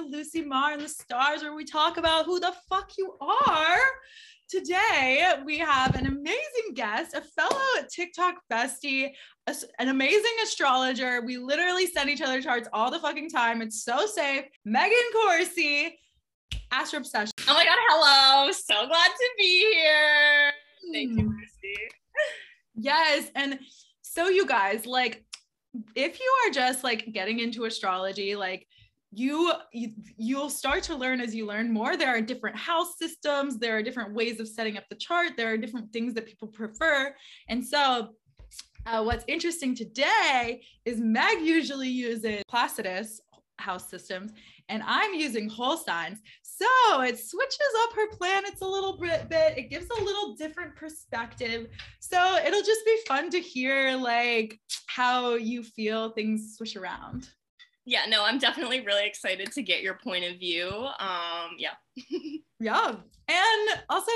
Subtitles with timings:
[0.00, 3.78] to Lucy Marr and the Stars, where we talk about who the fuck you are.
[4.48, 9.10] Today, we have an amazing guest, a fellow TikTok bestie,
[9.78, 11.22] an amazing astrologer.
[11.22, 13.62] We literally send each other charts all the fucking time.
[13.62, 14.44] It's so safe.
[14.64, 15.98] Megan Corsi,
[16.72, 17.32] Astro Obsession.
[17.46, 18.52] Oh my God, hello.
[18.52, 20.52] So glad to be here.
[20.92, 21.36] Thank you, hmm.
[21.36, 21.76] Lucy.
[22.74, 23.30] Yes.
[23.36, 23.60] And
[24.02, 25.24] so, you guys, like,
[25.94, 28.66] if you are just like getting into astrology, like
[29.12, 31.96] you, you you'll start to learn as you learn more.
[31.96, 35.52] There are different house systems, there are different ways of setting up the chart, there
[35.52, 37.14] are different things that people prefer.
[37.48, 38.10] And so
[38.86, 43.20] uh, what's interesting today is Meg usually uses Placidus
[43.58, 44.32] house systems
[44.70, 46.20] and I'm using whole signs.
[46.42, 49.58] So it switches up her planets a little bit.
[49.58, 51.66] It gives a little different perspective.
[51.98, 57.28] So it'll just be fun to hear like how you feel things switch around.
[57.86, 60.68] Yeah, no, I'm definitely really excited to get your point of view.
[60.68, 61.74] Um, yeah.
[62.60, 62.94] yeah.
[63.28, 64.12] And also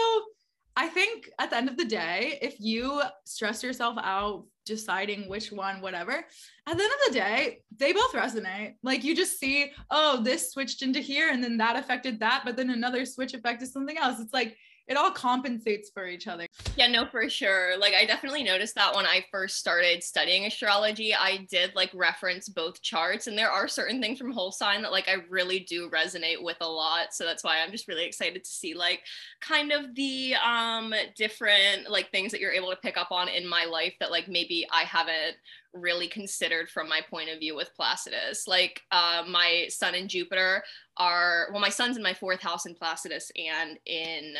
[0.76, 5.52] I think at the end of the day, if you stress yourself out deciding which
[5.52, 6.26] one, whatever,
[6.66, 8.74] at the end of the day, they both resonate.
[8.82, 12.56] Like you just see, oh, this switched into here and then that affected that, but
[12.56, 14.18] then another switch affected something else.
[14.20, 14.56] It's like
[14.86, 16.46] it all compensates for each other.
[16.76, 17.78] Yeah, no, for sure.
[17.78, 22.48] Like I definitely noticed that when I first started studying astrology, I did like reference
[22.48, 25.88] both charts and there are certain things from whole sign that like I really do
[25.88, 27.14] resonate with a lot.
[27.14, 29.00] So that's why I'm just really excited to see like
[29.40, 33.48] kind of the um different like things that you're able to pick up on in
[33.48, 35.36] my life that like maybe I haven't
[35.74, 38.46] really considered from my point of view with Placidus.
[38.46, 40.62] Like uh, my sun and Jupiter
[40.96, 44.34] are well, my sun's in my fourth house in Placidus and in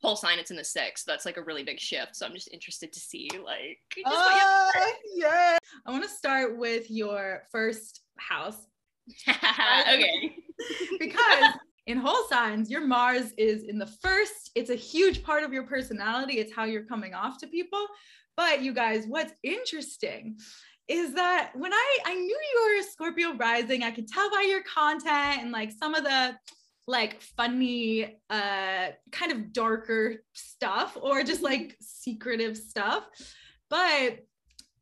[0.00, 1.04] whole sign it's in the sixth.
[1.04, 2.16] So that's like a really big shift.
[2.16, 3.78] So I'm just interested to see like.
[4.04, 4.70] Uh,
[5.14, 5.58] yeah.
[5.86, 8.56] I want to start with your first house.
[9.28, 10.36] okay.
[10.98, 11.52] because
[11.86, 14.50] in whole signs, your Mars is in the first.
[14.54, 16.38] It's a huge part of your personality.
[16.38, 17.86] It's how you're coming off to people.
[18.36, 20.38] But you guys, what's interesting
[20.88, 24.44] is that when I I knew you were a Scorpio rising, I could tell by
[24.48, 26.36] your content and like some of the
[26.88, 33.04] like funny uh kind of darker stuff or just like secretive stuff.
[33.70, 34.18] But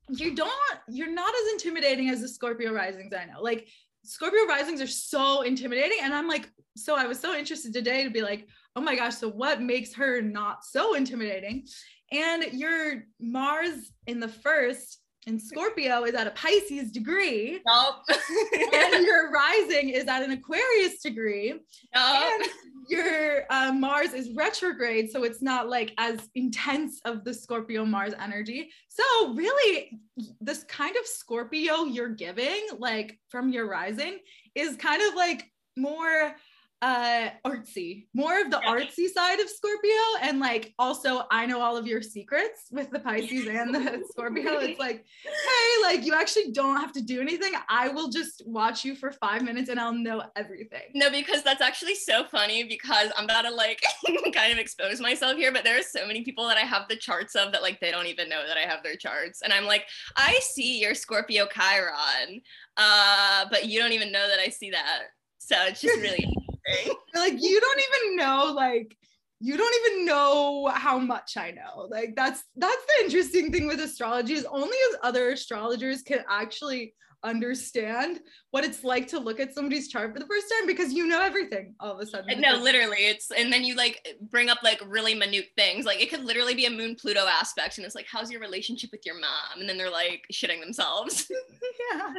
[0.08, 0.50] you don't
[0.88, 3.40] you're not as intimidating as the scorpio risings i know.
[3.40, 3.68] Like
[4.04, 8.10] scorpio risings are so intimidating and i'm like so i was so interested today to
[8.10, 11.66] be like oh my gosh so what makes her not so intimidating
[12.12, 17.60] and your mars in the first and Scorpio is at a Pisces degree.
[17.66, 17.96] Nope.
[18.74, 21.52] and your rising is at an Aquarius degree.
[21.52, 21.62] Nope.
[21.94, 22.44] And
[22.88, 25.10] your uh, Mars is retrograde.
[25.10, 28.70] So it's not like as intense of the Scorpio Mars energy.
[28.88, 30.00] So, really,
[30.40, 34.18] this kind of Scorpio you're giving, like from your rising,
[34.54, 35.44] is kind of like
[35.76, 36.34] more
[36.82, 38.06] uh artsy.
[38.14, 39.92] More of the artsy side of scorpio
[40.22, 44.58] and like also i know all of your secrets with the pisces and the scorpio.
[44.58, 47.52] It's like hey like you actually don't have to do anything.
[47.68, 50.80] I will just watch you for five minutes and i'll know everything.
[50.94, 53.82] No because that's actually so funny because i'm about to like
[54.34, 56.96] kind of expose myself here but there are so many people that i have the
[56.96, 59.42] charts of that like they don't even know that i have their charts.
[59.42, 59.84] And i'm like
[60.16, 62.40] i see your scorpio chiron
[62.76, 65.02] uh but you don't even know that i see that.
[65.38, 66.32] So it's just really
[67.14, 68.96] like you don't even know like
[69.40, 71.88] you don't even know how much I know.
[71.90, 76.94] Like that's that's the interesting thing with astrology is only as other astrologers can actually
[77.22, 78.20] understand
[78.50, 81.20] what it's like to look at somebody's chart for the first time because you know
[81.20, 82.40] everything all of a sudden.
[82.40, 85.84] No, literally, it's and then you like bring up like really minute things.
[85.84, 88.90] Like it could literally be a Moon Pluto aspect, and it's like, how's your relationship
[88.92, 89.60] with your mom?
[89.60, 91.30] And then they're like shitting themselves.
[91.92, 92.14] yeah,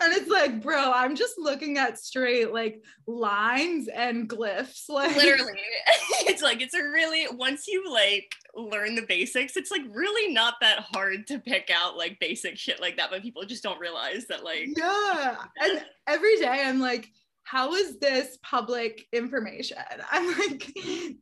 [0.00, 4.88] and it's like, bro, I'm just looking at straight like lines and glyphs.
[4.88, 5.58] Like literally,
[6.26, 10.54] it's like it's a really once you like learn the basics, it's like really not
[10.60, 14.26] that hard to pick out like basic shit like that, but people just don't realize
[14.26, 15.36] that like yeah.
[15.60, 17.10] And every day I'm like,
[17.44, 19.78] how is this public information?
[20.10, 20.72] I'm like,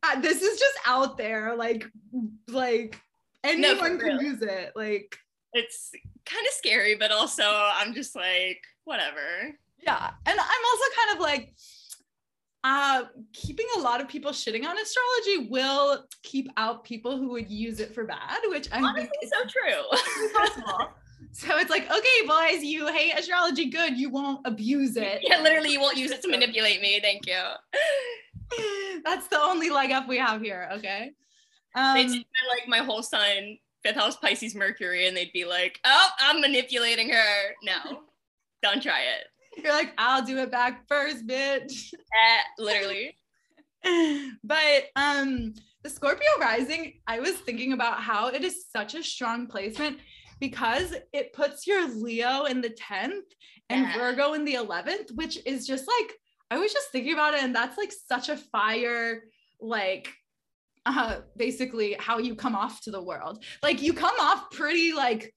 [0.03, 1.56] uh, this is just out there.
[1.56, 1.87] Like,
[2.49, 3.00] like
[3.44, 4.73] anyone no, can use it.
[4.76, 5.17] Like
[5.53, 5.91] it's
[6.25, 9.56] kind of scary, but also I'm just like, whatever.
[9.83, 10.11] Yeah.
[10.26, 11.55] And I'm also kind of like,
[12.62, 17.51] uh, keeping a lot of people shitting on astrology will keep out people who would
[17.51, 20.83] use it for bad, which I Honestly, think is so true.
[21.33, 23.97] so it's like, okay, boys, you hate astrology, good.
[23.97, 25.21] You won't abuse it.
[25.23, 27.01] Yeah, literally, you won't use it to manipulate me.
[27.01, 27.41] Thank you.
[29.05, 30.69] That's the only leg up we have here.
[30.75, 31.12] Okay.
[31.75, 35.45] Um, they take my, like my whole sign, fifth house Pisces Mercury, and they'd be
[35.45, 38.01] like, "Oh, I'm manipulating her." No,
[38.61, 39.29] don't try it
[39.65, 41.93] You're like, I'll do it back first, bitch.
[42.12, 43.17] Eh, literally.
[44.45, 49.47] but um the Scorpio rising, I was thinking about how it is such a strong
[49.47, 49.99] placement
[50.41, 53.23] because it puts your Leo in the 10th
[53.71, 53.97] and Yeah.
[53.97, 56.12] Virgo in the 11th, which is just like,
[56.51, 59.23] I was just thinking about it, and that's like such a fire,
[59.61, 60.12] like,
[60.87, 63.45] uh, basically how you come off to the world.
[63.62, 65.33] Like, you come off pretty, like,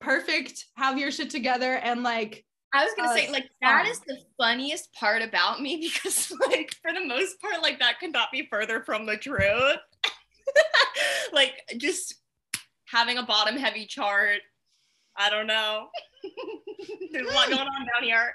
[0.00, 4.00] perfect, have your shit together, and like, I was gonna Uh, say, like, that is
[4.00, 8.30] the funniest part about me because, like, for the most part, like, that could not
[8.32, 9.78] be further from the truth.
[11.32, 12.14] like, just
[12.86, 14.40] having a bottom heavy chart.
[15.16, 15.88] I don't know.
[17.12, 18.34] There's a lot going on down here.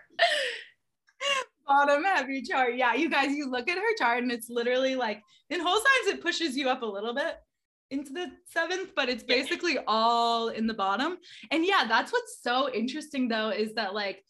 [1.68, 2.75] bottom heavy chart.
[2.75, 6.16] Yeah, you guys, you look at her chart and it's literally like in whole signs,
[6.16, 7.36] it pushes you up a little bit
[7.92, 11.18] into the seventh, but it's basically all in the bottom.
[11.52, 14.24] And yeah, that's what's so interesting though, is that like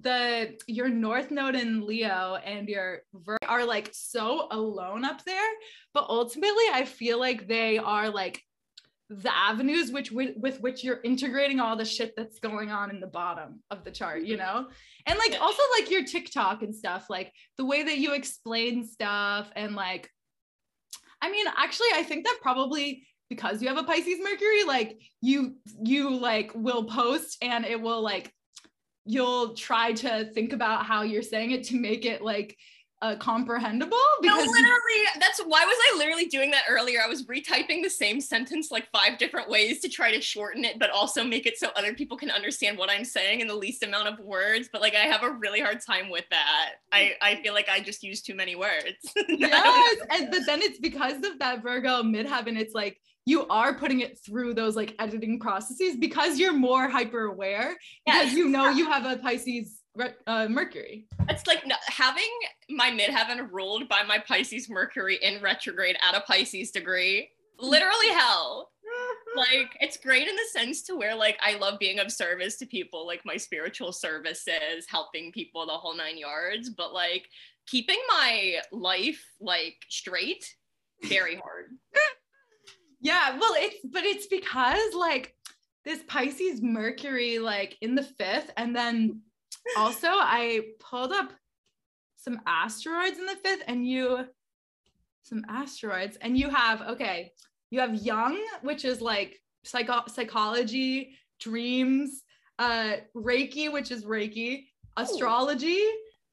[0.00, 5.50] the your north node in Leo and your Vir are like so alone up there,
[5.92, 8.42] but ultimately I feel like they are like
[9.10, 13.00] the avenues which with, with which you're integrating all the shit that's going on in
[13.00, 14.44] the bottom of the chart, you mm-hmm.
[14.44, 14.68] know?
[15.06, 19.50] And like also like your TikTok and stuff, like the way that you explain stuff
[19.54, 20.10] and like
[21.24, 25.56] I mean, actually I think that probably because you have a Pisces Mercury, like you
[25.82, 28.30] you like will post and it will like
[29.06, 32.58] you'll try to think about how you're saying it to make it like
[33.04, 37.00] uh, comprehensible No, literally, that's why was I literally doing that earlier?
[37.04, 40.78] I was retyping the same sentence like five different ways to try to shorten it,
[40.78, 43.82] but also make it so other people can understand what I'm saying in the least
[43.82, 44.70] amount of words.
[44.72, 46.70] But like, I have a really hard time with that.
[46.92, 48.96] I I feel like I just use too many words.
[49.28, 54.00] Yes and but then it's because of that virgo midheaven it's like you are putting
[54.00, 58.34] it through those like editing processes because you're more hyper aware because Yes.
[58.34, 59.80] you know you have a pisces
[60.26, 62.28] uh, mercury It's like having
[62.70, 67.30] my midheaven ruled by my Pisces Mercury in retrograde at a Pisces degree.
[67.58, 68.70] Literally hell.
[69.36, 72.66] Like it's great in the sense to where like I love being of service to
[72.66, 76.70] people, like my spiritual services, helping people the whole nine yards.
[76.70, 77.28] But like
[77.66, 80.54] keeping my life like straight,
[81.02, 81.70] very hard.
[83.00, 85.34] yeah well it's but it's because like
[85.84, 89.20] this pisces mercury like in the fifth and then
[89.76, 91.32] also i pulled up
[92.16, 94.24] some asteroids in the fifth and you
[95.22, 97.32] some asteroids and you have okay
[97.70, 102.22] you have Jung which is like psycho- psychology dreams
[102.58, 104.66] uh reiki which is reiki
[104.96, 105.82] astrology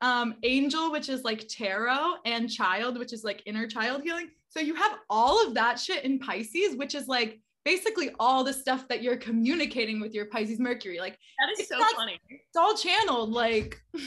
[0.01, 4.29] um angel which is like tarot and child which is like inner child healing.
[4.49, 8.53] So you have all of that shit in pisces which is like basically all the
[8.53, 12.19] stuff that you're communicating with your pisces mercury like That is so not- funny.
[12.29, 13.81] it's all channeled like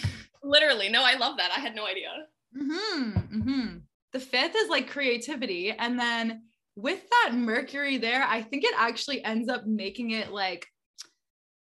[0.46, 1.50] Literally, no, I love that.
[1.56, 2.10] I had no idea.
[2.54, 3.66] hmm hmm
[4.12, 5.70] The fifth is like creativity.
[5.70, 6.42] And then
[6.76, 10.66] with that Mercury there, I think it actually ends up making it like,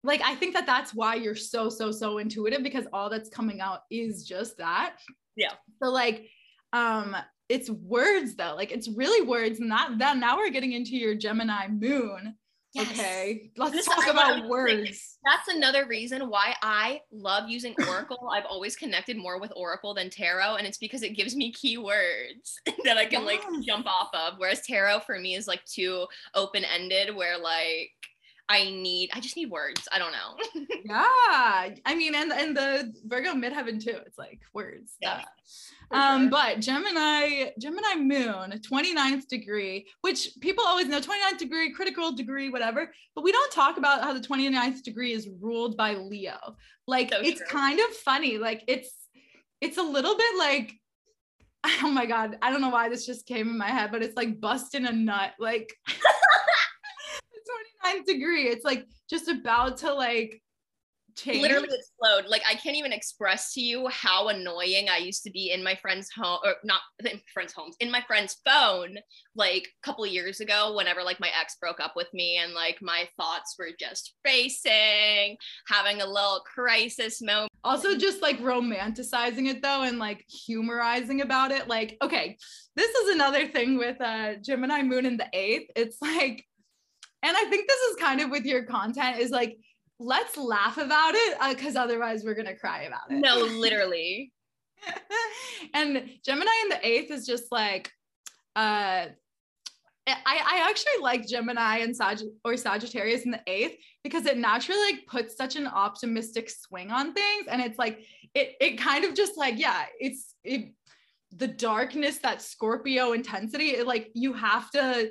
[0.04, 3.60] like, I think that that's why you're so, so, so intuitive because all that's coming
[3.60, 4.98] out is just that.
[5.36, 5.54] Yeah.
[5.82, 6.30] So, like,
[6.72, 7.16] um,
[7.50, 9.60] it's words though, like, it's really words.
[9.60, 12.36] And that, that now we're getting into your Gemini moon.
[12.78, 13.50] Okay.
[13.58, 15.18] Let's This- talk about words.
[15.26, 18.30] That's another reason why I love using Oracle.
[18.32, 22.54] I've always connected more with Oracle than Tarot, and it's because it gives me keywords
[22.86, 24.36] that I can like jump off of.
[24.38, 27.90] Whereas Tarot for me is like too open ended, where like
[28.48, 29.88] I need, I just need words.
[29.92, 30.66] I don't know.
[30.86, 35.22] yeah i mean and and the virgo midheaven too it's like words Yeah.
[35.92, 42.50] Um but gemini gemini moon 29th degree which people always know 29th degree critical degree
[42.50, 46.38] whatever but we don't talk about how the 29th degree is ruled by leo
[46.88, 47.48] like So it's true.
[47.48, 48.92] kind of funny like it's
[49.62, 50.74] it's a little bit like
[51.84, 54.16] oh my god i don't know why this just came in my head but it's
[54.16, 55.94] like busting a nut like the
[57.88, 60.42] 29th degree it's like just about to like
[61.20, 62.30] change literally explode.
[62.30, 65.76] Like I can't even express to you how annoying I used to be in my
[65.76, 68.98] friend's home, or not in friends' homes, in my friend's phone,
[69.36, 70.74] like a couple years ago.
[70.76, 75.38] Whenever like my ex broke up with me, and like my thoughts were just racing,
[75.68, 77.52] having a little crisis moment.
[77.64, 82.38] also just like romanticizing it though and like humorizing about it like okay
[82.76, 86.46] this is another thing with uh gemini moon in the eighth it's like
[87.24, 89.58] and i think this is kind of with your content is like
[90.00, 94.32] let's laugh about it because otherwise we're gonna cry about it No, literally.
[95.74, 97.92] and gemini in the eighth is just like
[98.56, 99.08] uh
[100.08, 104.82] I, I actually like Gemini and Sag or Sagittarius in the eighth because it naturally
[104.92, 107.46] like puts such an optimistic swing on things.
[107.48, 108.00] And it's like
[108.34, 110.74] it it kind of just like, yeah, it's it
[111.32, 115.10] the darkness, that Scorpio intensity, it, like you have to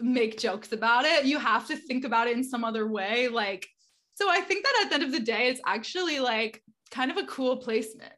[0.00, 1.24] make jokes about it.
[1.24, 3.28] You have to think about it in some other way.
[3.28, 3.66] Like,
[4.20, 7.16] so I think that at the end of the day, it's actually like kind of
[7.16, 8.12] a cool placement.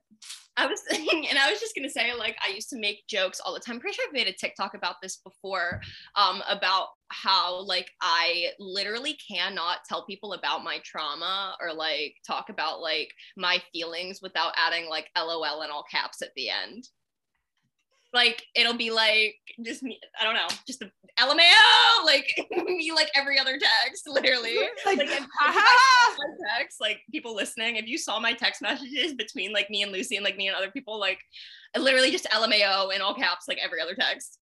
[0.57, 3.41] I was thinking, and I was just gonna say, like, I used to make jokes
[3.41, 3.77] all the time.
[3.77, 5.81] I'm pretty sure I've made a TikTok about this before,
[6.17, 12.49] um, about how like I literally cannot tell people about my trauma or like talk
[12.49, 16.89] about like my feelings without adding like LOL in all caps at the end
[18.13, 20.91] like it'll be like just me i don't know just a
[21.21, 24.57] lmao like me like every other text literally.
[24.85, 25.27] Like, like if,
[26.59, 30.17] text like people listening if you saw my text messages between like me and lucy
[30.17, 31.19] and like me and other people like
[31.79, 34.39] literally just lmao in all caps like every other text.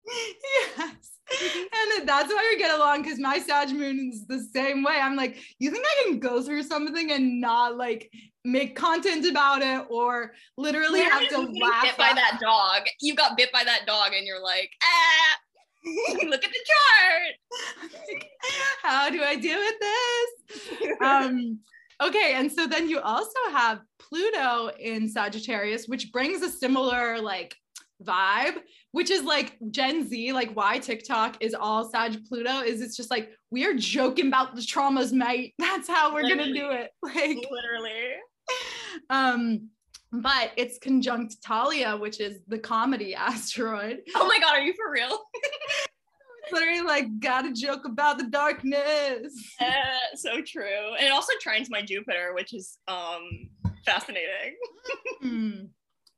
[0.77, 1.15] Yes.
[1.32, 4.94] And that's why we get along because my Sag moon is the same way.
[5.01, 8.12] I'm like, you think I can go through something and not like
[8.44, 12.84] make content about it or literally Where have to laugh bit by that dog.
[13.01, 15.38] You got bit by that dog and you're like ah
[16.25, 18.22] look at the chart.
[18.84, 20.91] How do i deal with this?
[21.01, 21.60] Um
[22.01, 27.56] okay and so then you also have pluto in sagittarius which brings a similar like
[28.04, 28.58] vibe
[28.92, 33.10] which is like gen z like why tiktok is all sag pluto is it's just
[33.10, 36.60] like we are joking about the traumas mate that's how we're literally.
[36.60, 38.16] gonna do it like literally
[39.10, 39.70] um,
[40.12, 44.00] but it's conjunct Thalia, which is the comedy asteroid.
[44.16, 45.20] Oh my god, are you for real?
[46.52, 49.34] literally like got a joke about the darkness.
[49.60, 50.94] Uh, so true.
[50.98, 53.50] And it also trines my Jupiter, which is um
[53.86, 54.56] fascinating.
[55.24, 55.70] mm.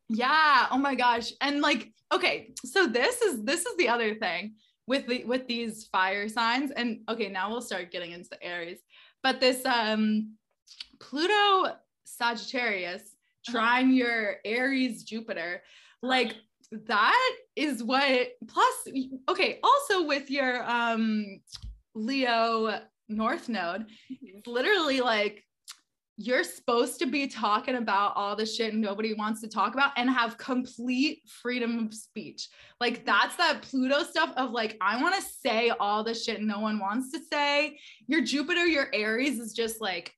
[0.10, 0.68] Yeah.
[0.72, 1.32] Oh my gosh.
[1.42, 4.56] And like, okay, so this is this is the other thing
[4.88, 6.72] with the with these fire signs.
[6.72, 8.80] And okay, now we'll start getting into the Aries.
[9.22, 10.36] But this um
[11.00, 13.52] Pluto Sagittarius, uh-huh.
[13.52, 15.62] trine your Aries Jupiter.
[16.02, 16.36] Like
[16.72, 18.88] that is what plus
[19.30, 21.42] okay, also with your um
[21.96, 24.38] Leo North Node, mm-hmm.
[24.38, 25.44] it's literally like
[26.18, 30.10] you're supposed to be talking about all the shit nobody wants to talk about and
[30.10, 32.50] have complete freedom of speech.
[32.82, 36.60] Like that's that Pluto stuff of like, I want to say all the shit no
[36.60, 37.78] one wants to say.
[38.08, 40.12] Your Jupiter, your Aries is just like,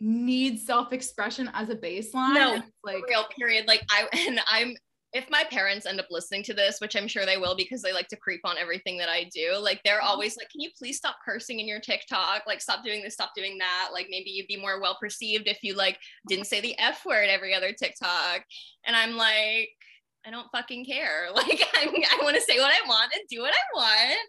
[0.00, 2.34] need self-expression as a baseline.
[2.34, 3.66] No, like real period.
[3.68, 4.74] Like I and I'm
[5.12, 7.92] if my parents end up listening to this, which I'm sure they will because they
[7.92, 10.06] like to creep on everything that I do, like they're mm-hmm.
[10.06, 12.42] always like, Can you please stop cursing in your TikTok?
[12.46, 13.90] Like stop doing this, stop doing that.
[13.92, 15.98] Like maybe you'd be more well perceived if you like
[16.28, 18.44] didn't say the F word every other TikTok.
[18.86, 19.70] And I'm like,
[20.26, 21.28] I don't fucking care.
[21.34, 24.20] Like I, I want to say what I want and do what I want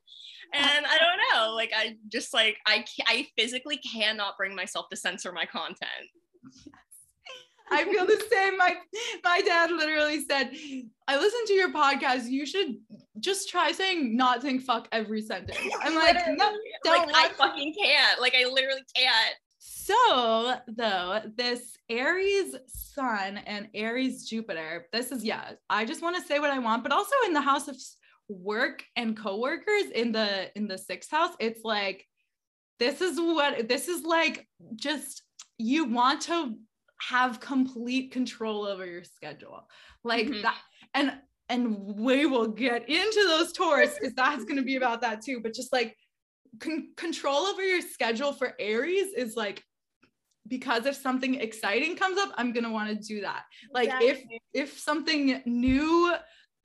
[0.54, 4.98] and I don't know, like I just like I I physically cannot bring myself to
[4.98, 6.10] censor my content.
[7.72, 8.58] I feel the same.
[8.58, 8.76] My
[9.24, 10.52] my dad literally said,
[11.08, 12.30] "I listened to your podcast.
[12.30, 12.78] You should
[13.20, 17.08] just try saying not saying fuck every sentence." I'm like, no, don't.
[17.08, 18.20] Like, I fucking can't.
[18.22, 19.36] Like I literally can't.
[19.60, 25.52] So though this Aries Sun and Aries Jupiter, this is yeah.
[25.70, 27.78] I just want to say what I want, but also in the house of
[28.32, 32.06] work and coworkers in the in the sixth house it's like
[32.80, 35.24] this is what this is like just
[35.58, 36.56] you want to
[37.10, 39.68] have complete control over your schedule
[40.04, 40.42] like mm-hmm.
[40.42, 40.58] that
[40.94, 41.14] and
[41.50, 45.40] and we will get into those tours because that's going to be about that too
[45.42, 45.96] but just like
[46.60, 49.64] con- control over your schedule for aries is like
[50.48, 53.44] because if something exciting comes up i'm going to want to do that
[53.74, 54.42] like exactly.
[54.54, 56.14] if if something new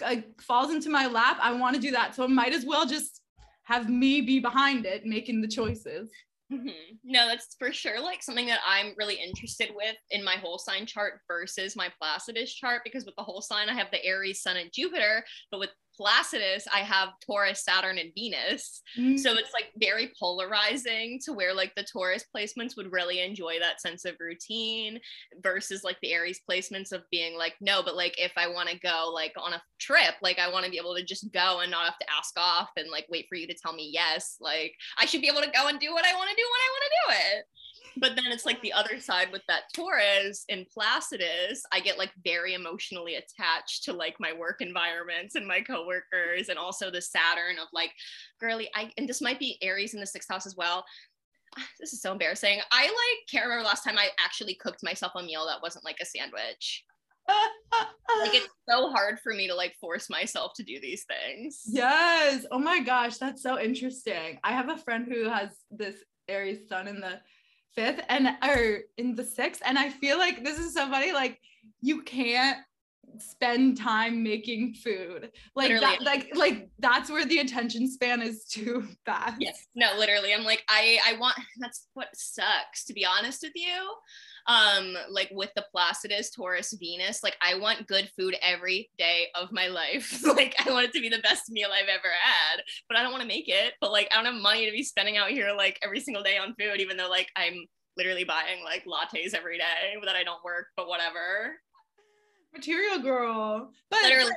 [0.05, 2.15] uh, falls into my lap, I want to do that.
[2.15, 3.23] So I might as well just
[3.65, 6.11] have me be behind it, making the choices.
[6.53, 6.97] Mm-hmm.
[7.03, 10.87] No, that's for sure like something that I'm really interested with in my whole sign
[10.87, 14.57] chart versus my Placidus chart because with the whole sign I have the Aries, Sun,
[14.57, 18.83] and Jupiter, but with Placidus, I have Taurus, Saturn, and Venus.
[18.99, 19.19] Mm.
[19.19, 23.81] So it's like very polarizing to where like the Taurus placements would really enjoy that
[23.81, 25.01] sense of routine
[25.43, 28.79] versus like the Aries placements of being like, no, but like if I want to
[28.79, 31.71] go like on a trip, like I want to be able to just go and
[31.71, 34.37] not have to ask off and like wait for you to tell me yes.
[34.41, 36.61] Like I should be able to go and do what I want to do when
[36.61, 37.47] I want to do it
[37.99, 42.13] but then it's like the other side with that Taurus in Placidus, I get like
[42.25, 47.59] very emotionally attached to like my work environments and my coworkers, and also the Saturn
[47.61, 47.93] of like,
[48.41, 50.85] girly, I and this might be Aries in the sixth house as well.
[51.81, 52.61] This is so embarrassing.
[52.71, 55.99] I like can't remember last time I actually cooked myself a meal that wasn't like
[56.03, 56.85] a sandwich.
[57.29, 61.63] like it's so hard for me to like force myself to do these things.
[61.67, 62.45] Yes.
[62.51, 64.39] Oh my gosh, that's so interesting.
[64.45, 65.97] I have a friend who has this
[66.29, 67.21] Aries sun in the
[67.77, 71.13] fifth and or in the sixth, and I feel like this is so funny.
[71.13, 71.39] Like
[71.81, 72.59] you can't
[73.21, 75.31] spend time making food.
[75.55, 79.37] Like that, like like that's where the attention span is too fast.
[79.41, 79.67] Yes.
[79.75, 80.35] No literally.
[80.35, 83.91] I'm like i i want that's what sucks to be honest with you.
[84.49, 89.53] Um like with the placidus taurus venus like i want good food every day of
[89.53, 90.23] my life.
[90.37, 93.13] Like i want it to be the best meal i've ever had but i don't
[93.13, 93.75] want to make it.
[93.81, 96.37] But like i don't have money to be spending out here like every single day
[96.37, 97.65] on food even though like i'm
[97.97, 101.57] literally buying like lattes every day that i don't work but whatever
[102.53, 103.71] material girl.
[103.91, 104.33] But Literally.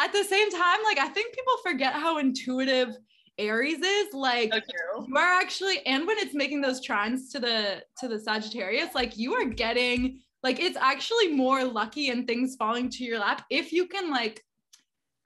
[0.00, 2.96] at the same time, like I think people forget how intuitive
[3.38, 4.14] Aries is.
[4.14, 8.18] Like so you are actually, and when it's making those trines to the to the
[8.18, 13.18] Sagittarius, like you are getting like it's actually more lucky and things falling to your
[13.18, 14.44] lap if you can like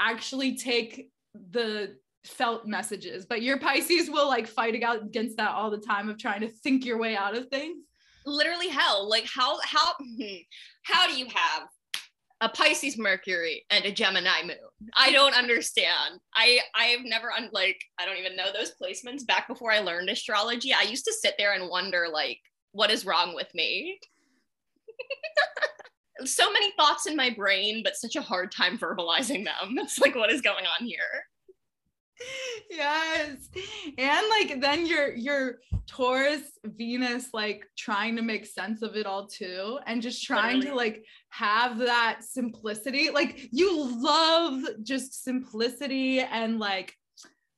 [0.01, 1.11] actually take
[1.53, 1.95] the
[2.25, 6.41] felt messages but your pisces will like fight against that all the time of trying
[6.41, 7.85] to think your way out of things
[8.25, 10.37] literally hell like how how hmm,
[10.85, 11.69] how do you have
[12.41, 14.57] a Pisces Mercury and a Gemini moon.
[14.95, 16.21] I don't understand.
[16.35, 20.09] I I've never un- like I don't even know those placements back before I learned
[20.09, 20.73] astrology.
[20.73, 22.39] I used to sit there and wonder like
[22.73, 23.99] what is wrong with me?
[26.25, 29.77] so many thoughts in my brain but such a hard time verbalizing them.
[29.79, 31.27] It's like what is going on here?
[32.71, 33.49] yes.
[33.99, 39.27] And like then your your taurus venus like trying to make sense of it all
[39.27, 40.71] too and just trying Literally.
[40.71, 43.11] to like have that simplicity.
[43.11, 46.95] Like you love just simplicity and like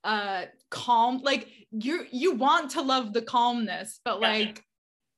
[0.04, 4.64] uh calm like you you want to love the calmness but like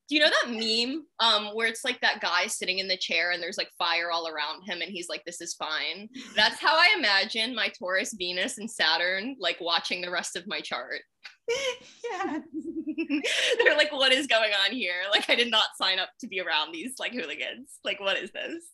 [0.09, 3.31] do you know that meme um where it's like that guy sitting in the chair
[3.31, 6.09] and there's like fire all around him and he's like this is fine.
[6.37, 10.61] That's how i imagine my taurus venus and saturn like watching the rest of my
[10.61, 11.01] chart.
[11.49, 12.39] Yeah
[13.59, 15.03] they're like what is going on here?
[15.11, 17.79] Like i did not sign up to be around these like hooligans.
[17.85, 18.65] Like what is this?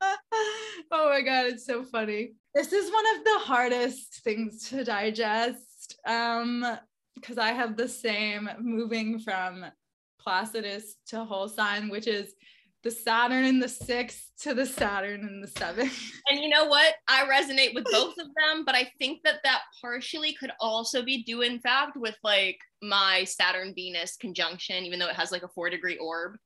[0.90, 2.32] Oh my god it's so funny.
[2.54, 6.78] This is one of the hardest things to digest um
[7.14, 9.64] because i have the same moving from
[10.28, 12.34] Placidus to whole sign, which is
[12.84, 16.12] the Saturn in the sixth to the Saturn in the seventh.
[16.30, 16.96] And you know what?
[17.08, 21.22] I resonate with both of them, but I think that that partially could also be
[21.22, 25.48] due, in fact, with like my Saturn Venus conjunction, even though it has like a
[25.48, 26.36] four degree orb.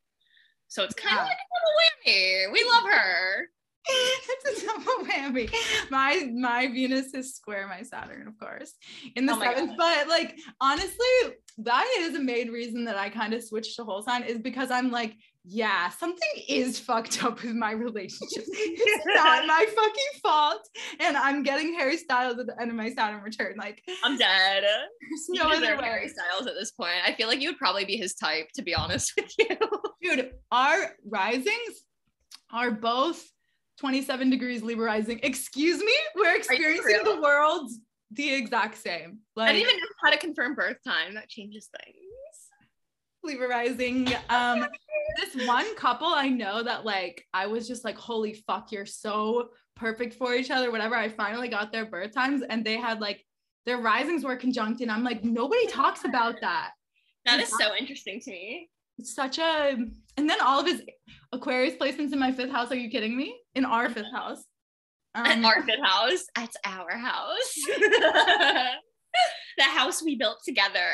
[0.69, 1.23] So it's kind yeah.
[1.23, 2.53] of like a little whammy.
[2.53, 3.49] We love her.
[3.89, 5.53] it's a double whammy.
[5.91, 8.75] My my Venus is square my Saturn, of course,
[9.17, 9.73] in the oh seventh.
[9.77, 14.03] But like honestly, that is a main reason that I kind of switched to whole
[14.03, 18.45] sign is because I'm like, yeah, something is fucked up with my relationship.
[18.47, 20.69] it's not my fucking fault.
[21.01, 23.57] And I'm getting Harry Styles at the end of my Saturn return.
[23.59, 24.63] Like I'm dead.
[24.63, 25.85] There's no other way.
[25.85, 26.93] Harry Styles at this point.
[27.05, 29.57] I feel like you would probably be his type, to be honest with you.
[30.03, 31.85] Dude, our risings
[32.53, 33.32] are both
[33.83, 35.19] 27 degrees Libra rising.
[35.25, 37.69] Excuse me, we're experiencing the world
[38.13, 39.19] the exact same.
[39.35, 41.15] Like, I didn't even know how to confirm birth time.
[41.15, 41.97] That changes things.
[43.25, 44.09] Libra rising.
[44.31, 44.69] Um,
[45.17, 49.49] this one couple I know that like I was just like, holy fuck, you're so
[49.75, 50.71] perfect for each other.
[50.71, 50.95] Whatever.
[50.95, 53.25] I finally got their birth times, and they had like
[53.67, 56.71] their risings were conjunct, and I'm like, nobody talks about that.
[57.27, 58.71] That is so interesting to me.
[58.99, 59.77] It's such a,
[60.17, 60.83] and then all of his
[61.33, 62.71] Aquarius placements in my fifth house.
[62.71, 63.41] Are you kidding me?
[63.55, 64.45] In our fifth house.
[65.15, 66.25] Um, our fifth house.
[66.37, 67.55] That's our house.
[69.57, 70.89] the house we built together.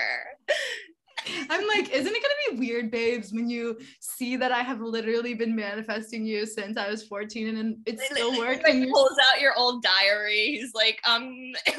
[1.51, 5.35] I'm like, isn't it gonna be weird, babes, when you see that I have literally
[5.35, 8.81] been manifesting you since I was 14 and it's still working?
[8.83, 10.59] Like pulls out your old diary.
[10.61, 11.29] He's like, um,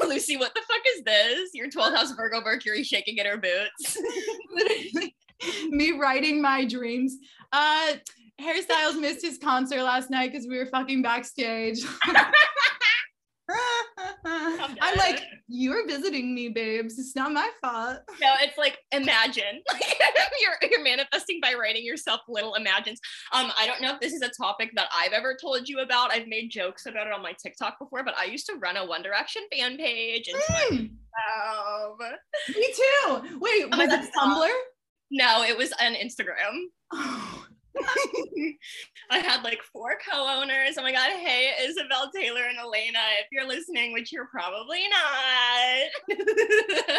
[0.00, 1.50] Lucy, what the fuck is this?
[1.54, 3.96] Your 12th house Virgo Mercury shaking in her boots.
[4.50, 5.16] literally,
[5.68, 7.16] me writing my dreams.
[7.52, 7.94] Uh,
[8.38, 11.80] Harry Styles missed his concert last night because we were fucking backstage.
[14.24, 16.98] I'm like, you're visiting me, babes.
[16.98, 17.98] It's not my fault.
[18.20, 19.62] No, it's like imagine.
[20.40, 23.00] you're you're manifesting by writing yourself little imagines.
[23.32, 26.12] Um, I don't know if this is a topic that I've ever told you about.
[26.12, 28.86] I've made jokes about it on my TikTok before, but I used to run a
[28.86, 30.90] One Direction fan page and mm.
[31.34, 31.96] um,
[32.48, 33.38] me too.
[33.38, 34.48] Wait, oh was it Tumblr?
[35.10, 36.66] No, it was on Instagram.
[36.92, 37.46] Oh.
[39.10, 40.76] I had like four co-owners.
[40.78, 44.82] Oh my god, hey Isabel Taylor and Elena, if you're listening, which you're probably
[46.08, 46.98] not.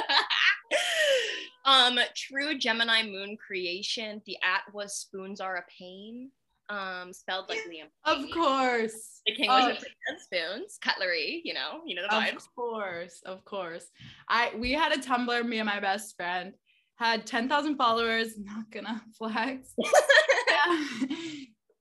[1.65, 4.21] um, true Gemini moon creation.
[4.25, 6.31] The at was spoons are a pain.
[6.69, 7.89] um, spelled like Liam.
[8.05, 9.21] Of course.
[9.25, 10.15] The king was oh.
[10.17, 12.35] spoons, cutlery, you know, you know the vibes.
[12.35, 13.85] Of course, of course.
[14.27, 16.53] I we had a Tumblr, me and my best friend
[17.01, 19.73] had 10,000 followers, not gonna flex.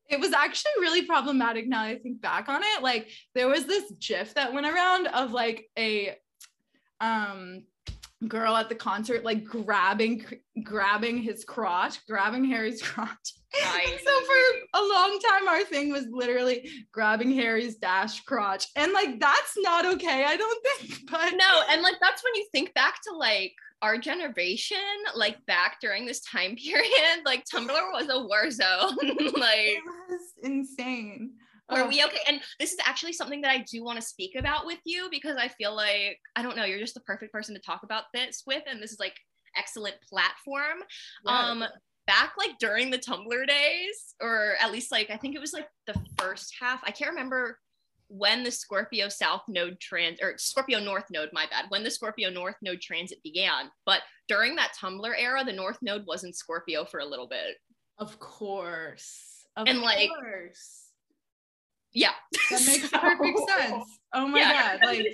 [0.09, 2.83] it was actually really problematic now I think back on it.
[2.83, 6.17] Like there was this gif that went around of like a
[7.01, 7.65] um
[8.29, 10.25] girl at the concert like grabbing
[10.65, 13.35] grabbing his crotch, grabbing Harry's crotch.
[13.53, 14.39] so for
[14.75, 18.67] a long time our thing was literally grabbing Harry's dash crotch.
[18.75, 21.11] And like that's not okay, I don't think.
[21.11, 23.53] But no, and like that's when you think back to like
[23.83, 24.79] our generation,
[25.15, 28.97] like back during this time period, like Tumblr was a war zone.
[29.37, 31.33] like it was insane.
[31.69, 32.19] Are we okay?
[32.27, 35.37] And this is actually something that I do want to speak about with you because
[35.37, 38.43] I feel like I don't know, you're just the perfect person to talk about this
[38.45, 39.17] with, and this is like
[39.57, 40.83] excellent platform.
[41.27, 41.65] Um
[42.07, 45.69] back like during the Tumblr days, or at least like I think it was like
[45.87, 46.81] the first half.
[46.83, 47.57] I can't remember
[48.11, 52.29] when the Scorpio South node trans or Scorpio North node, my bad, when the Scorpio
[52.29, 53.71] North node transit began.
[53.87, 57.57] But during that Tumblr era, the North node was in Scorpio for a little bit.
[57.99, 59.47] Of course.
[59.57, 60.09] Of and like
[61.93, 62.13] yeah
[62.51, 65.07] that makes perfect sense oh my yeah, god like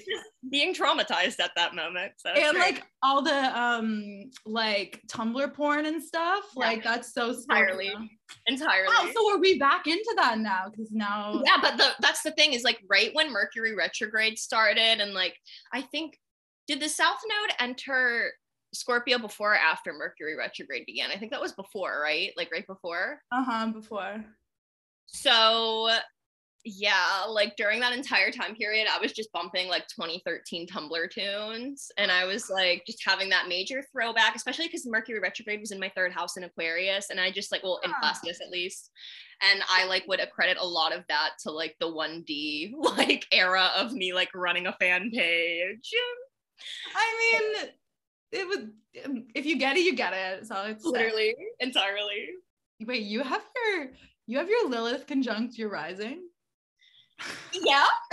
[0.50, 2.74] being traumatized at that moment so and great.
[2.74, 6.66] like all the um like tumblr porn and stuff yeah.
[6.66, 7.92] like that's so entirely
[8.46, 12.22] entirely oh, so are we back into that now because now yeah but the that's
[12.22, 15.36] the thing is like right when mercury retrograde started and like
[15.72, 16.18] i think
[16.66, 18.32] did the south node enter
[18.74, 21.10] Scorpio before or after Mercury retrograde began?
[21.10, 22.32] I think that was before, right?
[22.36, 23.20] Like right before.
[23.32, 23.66] Uh huh.
[23.68, 24.24] Before.
[25.06, 25.90] So
[26.68, 31.92] yeah, like during that entire time period, I was just bumping like 2013 Tumblr tunes.
[31.96, 35.78] And I was like just having that major throwback, especially because Mercury retrograde was in
[35.78, 37.10] my third house in Aquarius.
[37.10, 38.90] And I just like, well, in Placidus at least.
[39.48, 43.70] And I like would accredit a lot of that to like the 1D like era
[43.76, 45.92] of me like running a fan page.
[46.96, 47.68] I mean,
[48.32, 48.72] it would,
[49.36, 50.48] if you get it, you get it.
[50.48, 52.30] So it's literally entirely.
[52.80, 53.90] Wait, you have your,
[54.26, 56.24] you have your Lilith conjunct your rising?
[57.52, 57.84] Yeah.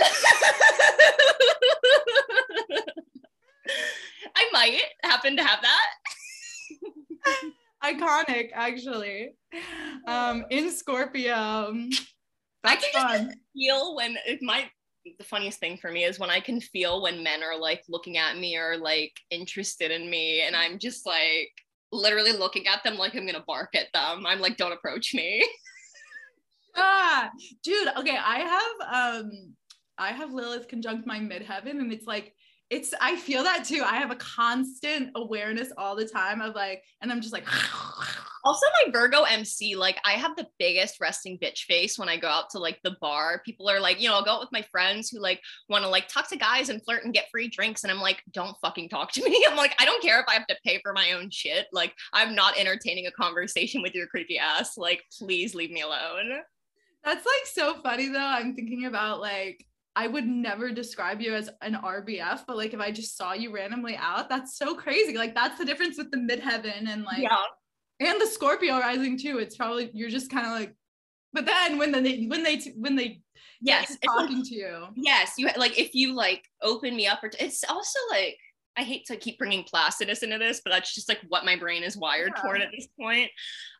[4.36, 5.86] I might happen to have that.
[7.84, 9.36] Iconic, actually.
[10.06, 11.74] Um, in Scorpio.
[12.62, 13.34] That's I can fun.
[13.54, 14.70] feel when it might
[15.18, 18.16] the funniest thing for me is when I can feel when men are like looking
[18.16, 21.50] at me or like interested in me and I'm just like
[21.92, 24.24] literally looking at them like I'm gonna bark at them.
[24.26, 25.46] I'm like, don't approach me.
[26.76, 27.30] ah,
[27.62, 27.88] dude.
[27.96, 29.54] Okay, I have um,
[29.98, 32.34] I have Lilith conjunct my midheaven, and it's like
[32.70, 33.82] it's I feel that too.
[33.84, 37.46] I have a constant awareness all the time of like, and I'm just like.
[38.44, 42.28] also, my Virgo MC, like I have the biggest resting bitch face when I go
[42.28, 43.40] out to like the bar.
[43.44, 45.88] People are like, you know, I'll go out with my friends who like want to
[45.88, 48.88] like talk to guys and flirt and get free drinks, and I'm like, don't fucking
[48.88, 49.46] talk to me.
[49.50, 51.66] I'm like, I don't care if I have to pay for my own shit.
[51.72, 54.76] Like, I'm not entertaining a conversation with your creepy ass.
[54.76, 56.40] Like, please leave me alone.
[57.04, 58.18] That's like so funny though.
[58.18, 62.80] I'm thinking about like I would never describe you as an RBF, but like if
[62.80, 65.16] I just saw you randomly out, that's so crazy.
[65.16, 67.42] Like that's the difference with the midheaven and like yeah.
[68.00, 69.38] and the Scorpio rising too.
[69.38, 70.74] It's probably you're just kind of like,
[71.32, 73.20] but then when they when they when they
[73.60, 77.42] yes talking to you yes you like if you like open me up or t-
[77.42, 78.36] it's also like
[78.76, 81.82] I hate to keep bringing Placidus into this, but that's just like what my brain
[81.82, 82.42] is wired yeah.
[82.42, 83.30] toward at this point.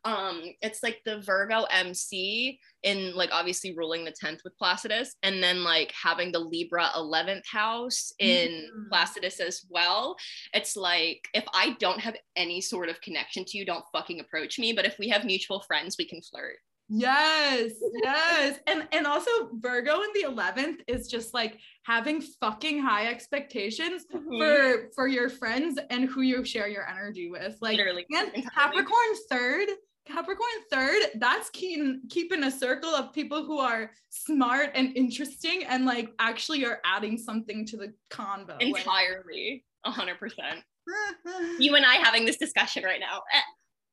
[0.05, 5.43] Um, it's like the Virgo MC in like obviously ruling the 10th with Placidus, and
[5.43, 8.89] then like having the Libra 11th house in mm.
[8.89, 10.17] Placidus as well.
[10.53, 14.59] It's like if I don't have any sort of connection to you, don't fucking approach
[14.59, 14.73] me.
[14.73, 16.57] But if we have mutual friends, we can flirt.
[16.89, 18.59] Yes, yes.
[18.67, 24.39] And and also Virgo in the 11th is just like having fucking high expectations mm-hmm.
[24.39, 27.57] for for your friends and who you share your energy with.
[27.63, 28.05] Like Literally.
[28.15, 29.69] and Capricorn third,
[30.07, 35.87] Capricorn third, that's keeping keeping a circle of people who are smart and interesting and
[35.87, 38.61] like actually are adding something to the convo.
[38.61, 39.65] Entirely.
[39.85, 40.61] Hundred percent.
[41.59, 43.23] You and I having this discussion right now.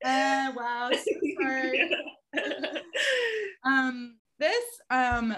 [0.03, 0.89] Uh, wow.
[3.63, 5.35] um, this um,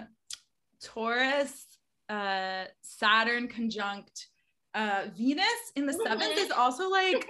[0.81, 1.65] Taurus
[2.09, 4.27] uh, Saturn conjunct
[4.73, 7.27] uh, Venus in the seventh is also like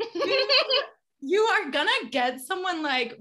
[1.24, 3.18] you, are gonna get someone like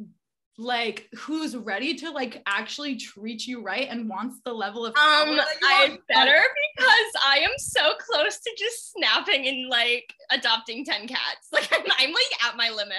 [0.58, 5.40] like who's ready to like actually treat you right and wants the level of um
[5.64, 6.42] I better
[6.76, 11.22] because I am so close to just snapping and like adopting 10 cats.
[11.52, 12.96] Like I'm, I'm like at my limit.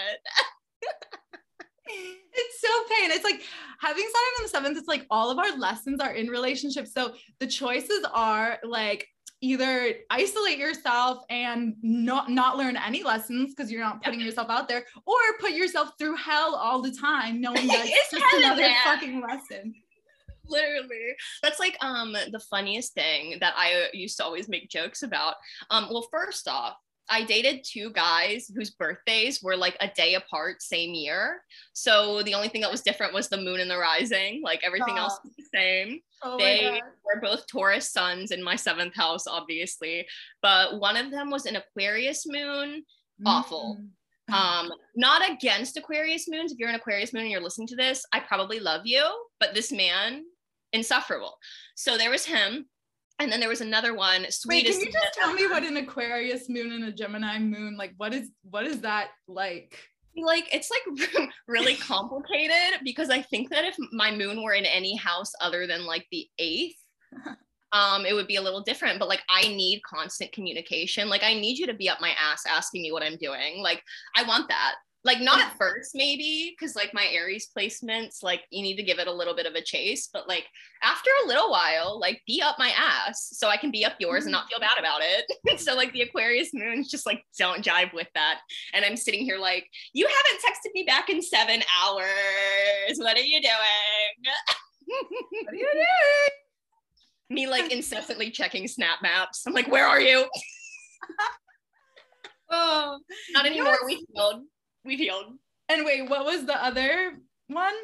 [1.86, 3.10] it's so pain.
[3.10, 3.42] It's like
[3.80, 6.92] having Saturn in the seventh, it's like all of our lessons are in relationships.
[6.92, 9.08] So the choices are like
[9.44, 14.68] either isolate yourself and not not learn any lessons because you're not putting yourself out
[14.68, 18.82] there, or put yourself through hell all the time, knowing that it's just another that.
[18.84, 19.74] fucking lesson
[20.46, 25.36] literally that's like um the funniest thing that i used to always make jokes about
[25.70, 26.76] um well first off
[27.08, 31.42] I dated two guys whose birthdays were like a day apart, same year.
[31.72, 34.40] So the only thing that was different was the moon and the rising.
[34.42, 35.02] Like everything oh.
[35.02, 36.00] else was the same.
[36.22, 36.80] Oh they
[37.14, 40.06] were both Taurus suns in my seventh house, obviously.
[40.42, 42.84] But one of them was an Aquarius moon.
[43.20, 43.26] Mm.
[43.26, 43.78] Awful.
[44.32, 46.52] Um, not against Aquarius moons.
[46.52, 49.04] If you're an Aquarius moon and you're listening to this, I probably love you.
[49.38, 50.24] But this man,
[50.72, 51.36] insufferable.
[51.74, 52.66] So there was him
[53.18, 54.26] and then there was another one.
[54.46, 57.94] Wait, can you just tell me what an Aquarius moon and a Gemini moon like?
[57.96, 59.78] What is what is that like?
[60.16, 64.96] Like it's like really complicated because I think that if my moon were in any
[64.96, 66.76] house other than like the eighth,
[67.72, 68.98] um, it would be a little different.
[68.98, 71.08] But like I need constant communication.
[71.08, 73.62] Like I need you to be up my ass asking me what I'm doing.
[73.62, 73.82] Like
[74.16, 74.74] I want that
[75.04, 78.98] like not at first maybe because like my aries placements like you need to give
[78.98, 80.46] it a little bit of a chase but like
[80.82, 84.24] after a little while like be up my ass so i can be up yours
[84.24, 87.92] and not feel bad about it so like the aquarius moons just like don't jive
[87.92, 88.40] with that
[88.72, 93.20] and i'm sitting here like you haven't texted me back in seven hours what are
[93.20, 93.52] you doing
[95.44, 96.43] what are you doing
[97.30, 100.26] me like incessantly checking snap maps i'm like where are you
[102.50, 102.98] oh
[103.32, 104.42] not anymore we healed
[104.84, 105.32] we've healed.
[105.68, 107.74] And wait, what was the other one?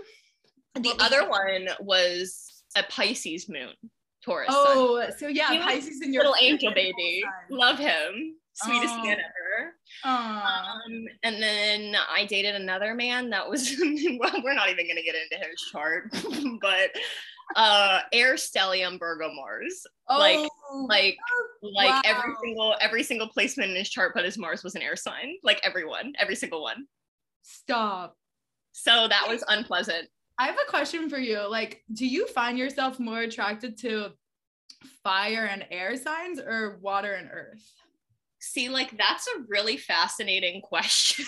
[0.75, 3.73] The other one was a Pisces moon,
[4.25, 4.49] Taurus.
[4.51, 5.13] Oh, sun.
[5.19, 7.23] so yeah, he Pisces in your little angel baby.
[7.51, 8.37] Love him.
[8.53, 9.75] Sweetest man ever.
[10.05, 13.75] Um, and then I dated another man that was
[14.19, 16.11] well, we're not even gonna get into his chart,
[16.61, 16.91] but
[17.57, 20.49] uh air stellium virgo mars oh, like
[20.89, 21.17] like
[21.63, 24.97] like every single every single placement in his chart but his mars was an air
[24.97, 25.37] sign.
[25.43, 26.87] Like everyone every single one.
[27.43, 28.17] Stop.
[28.73, 30.09] So that was unpleasant.
[30.39, 31.49] I have a question for you.
[31.49, 34.11] Like do you find yourself more attracted to
[35.03, 37.65] fire and air signs or water and earth?
[38.41, 41.27] See like that's a really fascinating question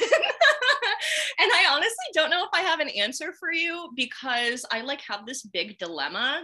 [1.38, 5.00] and I honestly don't know if I have an answer for you because I like
[5.02, 6.42] have this big dilemma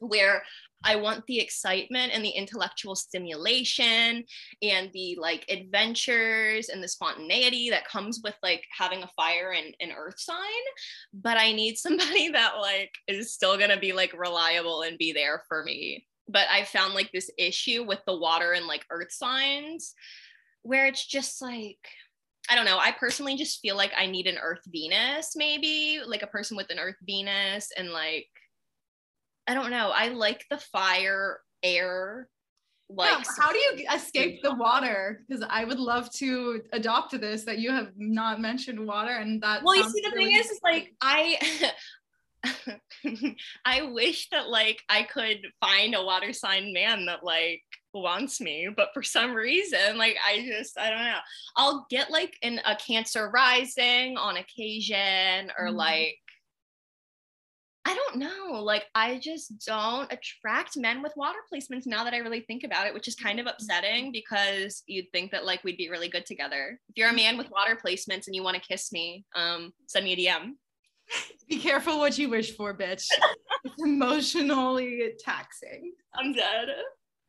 [0.00, 0.42] where
[0.84, 4.24] I want the excitement and the intellectual stimulation
[4.62, 9.74] and the like adventures and the spontaneity that comes with like having a fire and
[9.80, 10.36] an earth sign.
[11.14, 15.44] But I need somebody that like is still gonna be like reliable and be there
[15.48, 16.06] for me.
[16.28, 19.94] But I found like this issue with the water and like earth signs
[20.62, 21.78] where it's just like
[22.50, 22.78] I don't know.
[22.78, 26.70] I personally just feel like I need an Earth Venus, maybe like a person with
[26.70, 28.26] an Earth Venus, and like,
[29.46, 29.90] I don't know.
[29.94, 32.28] I like the fire, air.
[32.88, 35.22] Like, yeah, how do you escape the water?
[35.26, 39.62] Because I would love to adopt this that you have not mentioned water, and that.
[39.62, 41.72] Well, you see, the really thing is, is like I.
[43.64, 47.62] I wish that like I could find a water sign man that like
[48.00, 51.18] wants me but for some reason like i just i don't know.
[51.56, 55.74] I'll get like in a cancer rising on occasion or mm.
[55.74, 56.16] like
[57.84, 62.18] i don't know like i just don't attract men with water placements now that i
[62.18, 65.76] really think about it which is kind of upsetting because you'd think that like we'd
[65.76, 66.78] be really good together.
[66.88, 70.04] If you're a man with water placements and you want to kiss me um send
[70.04, 70.52] me a dm
[71.48, 73.06] be careful what you wish for bitch.
[73.64, 75.92] It's emotionally taxing.
[76.14, 76.68] I'm dead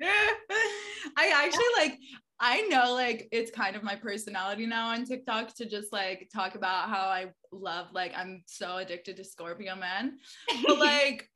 [1.17, 1.99] I actually like
[2.39, 6.55] I know like it's kind of my personality now on TikTok to just like talk
[6.55, 10.17] about how I love like I'm so addicted to Scorpio men.
[10.67, 11.29] But like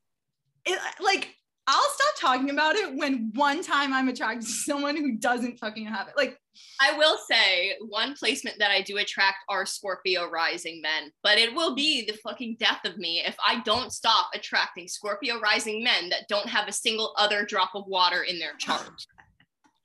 [0.66, 1.34] it like
[1.68, 5.86] I'll stop talking about it when one time I'm attracted to someone who doesn't fucking
[5.86, 6.14] have it.
[6.16, 6.40] Like,
[6.80, 11.54] I will say one placement that I do attract are Scorpio rising men, but it
[11.54, 16.10] will be the fucking death of me if I don't stop attracting Scorpio rising men
[16.10, 18.90] that don't have a single other drop of water in their chart.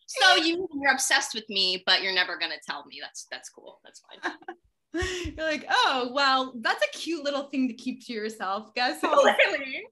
[0.07, 2.99] so you you're obsessed with me, but you're never gonna tell me.
[3.01, 3.81] That's that's cool.
[3.85, 4.33] That's fine.
[4.95, 8.75] You're like, oh well, that's a cute little thing to keep to yourself.
[8.75, 9.85] Guess Literally.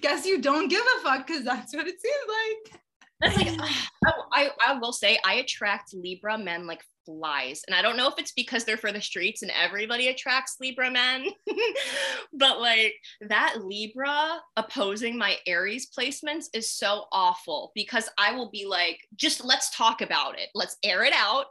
[0.00, 2.80] Guess you don't give a fuck because that's what it seems like.
[3.24, 3.58] That's like
[4.06, 7.62] oh, I, I will say I attract Libra men like flies.
[7.66, 10.90] And I don't know if it's because they're for the streets and everybody attracts Libra
[10.90, 11.28] men,
[12.32, 12.94] but like
[13.28, 19.44] that Libra opposing my Aries placements is so awful because I will be like, just
[19.44, 20.48] let's talk about it.
[20.54, 21.46] Let's air it out.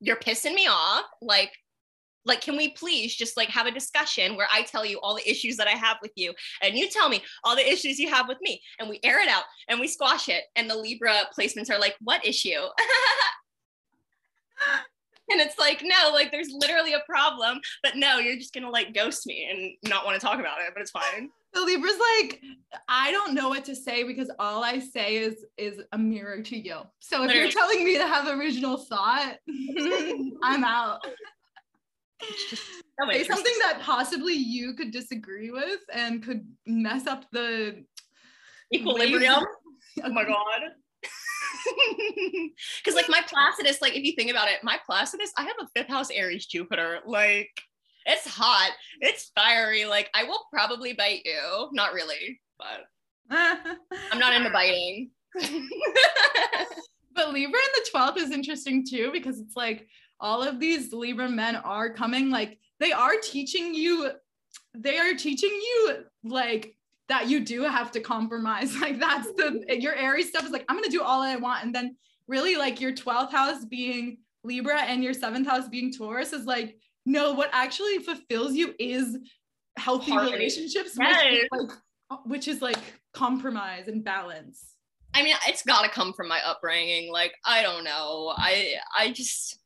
[0.00, 1.04] You're pissing me off.
[1.22, 1.52] Like,
[2.24, 5.30] like can we please just like have a discussion where i tell you all the
[5.30, 6.32] issues that i have with you
[6.62, 9.28] and you tell me all the issues you have with me and we air it
[9.28, 12.50] out and we squash it and the libra placements are like what issue?
[15.30, 18.94] And it's like no like there's literally a problem but no you're just gonna like
[18.94, 21.30] ghost me and not want to talk about it but it's fine.
[21.54, 22.42] The libra's like
[22.88, 26.56] i don't know what to say because all i say is is a mirror to
[26.56, 26.78] you.
[26.98, 27.40] So if literally.
[27.40, 29.36] you're telling me to have original thought
[30.42, 31.06] i'm out
[32.48, 32.56] so
[33.10, 37.84] say something that possibly you could disagree with and could mess up the
[38.72, 39.44] equilibrium?
[40.04, 40.60] oh my god.
[42.84, 45.66] Because like my placidus like if you think about it my placidus i have a
[45.74, 46.98] fifth house aries jupiter.
[47.06, 47.50] Like
[48.04, 48.72] it's hot.
[49.00, 49.86] It's fiery.
[49.86, 51.70] Like i will probably bite you.
[51.72, 52.86] Not really but
[54.12, 55.10] i'm not into biting.
[57.14, 59.88] But libra in the 12th is interesting too because it's like
[60.24, 64.10] all of these libra men are coming like they are teaching you
[64.74, 66.74] they are teaching you like
[67.08, 68.74] that you do have to compromise.
[68.80, 71.64] Like that's the your Aries stuff is like, I'm gonna do all I want.
[71.64, 76.32] And then really like your 12th house being Libra and your seventh house being Taurus
[76.32, 79.16] is like, no, what actually fulfills you is
[79.78, 80.32] healthy Harmony.
[80.32, 81.24] relationships, yes.
[81.24, 81.78] which, is like,
[82.26, 82.78] which is like
[83.12, 84.74] compromise and balance.
[85.14, 87.12] I mean, it's gotta come from my upbringing.
[87.12, 88.34] Like, I don't know.
[88.36, 89.58] I I just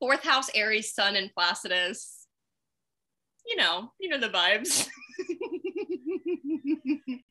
[0.00, 2.26] fourth house Aries, Sun, and Placidus.
[3.46, 4.86] You know, you know the vibes.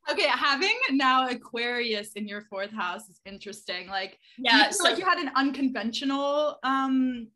[0.11, 3.87] okay, having now Aquarius in your fourth house is interesting.
[3.87, 7.27] Like, yeah, so like you had an unconventional um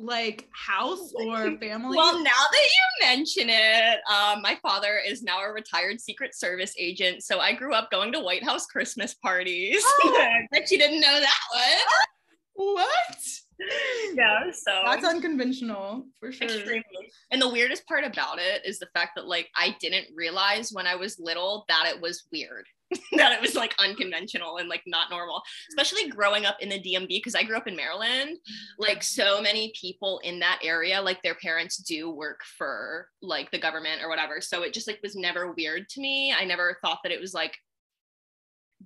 [0.00, 1.96] like house or family?
[1.96, 6.74] Well, now that you mention it, um, my father is now a retired Secret Service
[6.78, 7.22] agent.
[7.24, 9.84] So I grew up going to White House Christmas parties.
[10.00, 10.28] Oh.
[10.52, 12.74] Bet you didn't know that one.
[12.74, 13.18] What?
[14.14, 16.48] yeah, so that's unconventional for sure.
[16.48, 16.84] Extremely.
[17.30, 20.86] And the weirdest part about it is the fact that like I didn't realize when
[20.86, 22.66] I was little that it was weird.
[23.12, 27.08] that it was like unconventional and like not normal, especially growing up in the DMV
[27.08, 28.30] because I grew up in Maryland.
[28.30, 28.82] Mm-hmm.
[28.82, 33.58] Like so many people in that area, like their parents do work for like the
[33.58, 34.40] government or whatever.
[34.40, 36.32] So it just like was never weird to me.
[36.32, 37.58] I never thought that it was like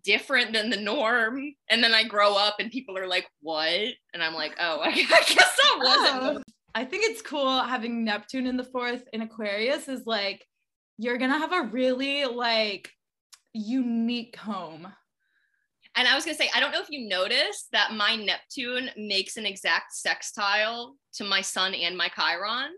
[0.04, 1.54] different than the norm.
[1.70, 3.68] And then I grow up and people are like, what?
[4.14, 6.38] And I'm like, oh, I, guess that wasn't.
[6.38, 6.42] Oh.
[6.74, 10.46] I think it's cool having Neptune in the fourth in Aquarius is like,
[10.98, 12.90] you're going to have a really like
[13.52, 14.88] unique home.
[15.94, 18.88] And I was going to say, I don't know if you noticed that my Neptune
[18.96, 22.70] makes an exact sextile to my sun and my Chiron.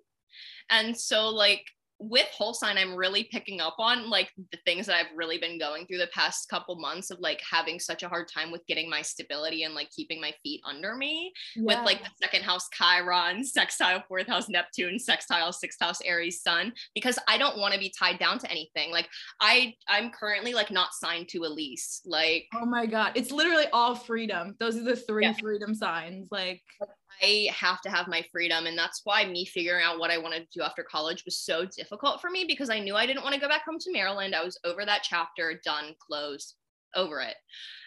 [0.70, 1.64] And so, like,
[2.08, 5.58] with whole sign i'm really picking up on like the things that i've really been
[5.58, 8.88] going through the past couple months of like having such a hard time with getting
[8.90, 11.62] my stability and like keeping my feet under me yeah.
[11.64, 16.72] with like the second house chiron sextile fourth house neptune sextile sixth house aries sun
[16.94, 19.08] because i don't want to be tied down to anything like
[19.40, 23.66] i i'm currently like not signed to a lease like oh my god it's literally
[23.72, 25.32] all freedom those are the three yeah.
[25.40, 26.60] freedom signs like
[27.22, 28.66] I have to have my freedom.
[28.66, 31.64] And that's why me figuring out what I wanted to do after college was so
[31.64, 34.34] difficult for me because I knew I didn't want to go back home to Maryland.
[34.34, 36.54] I was over that chapter, done, closed,
[36.96, 37.36] over it.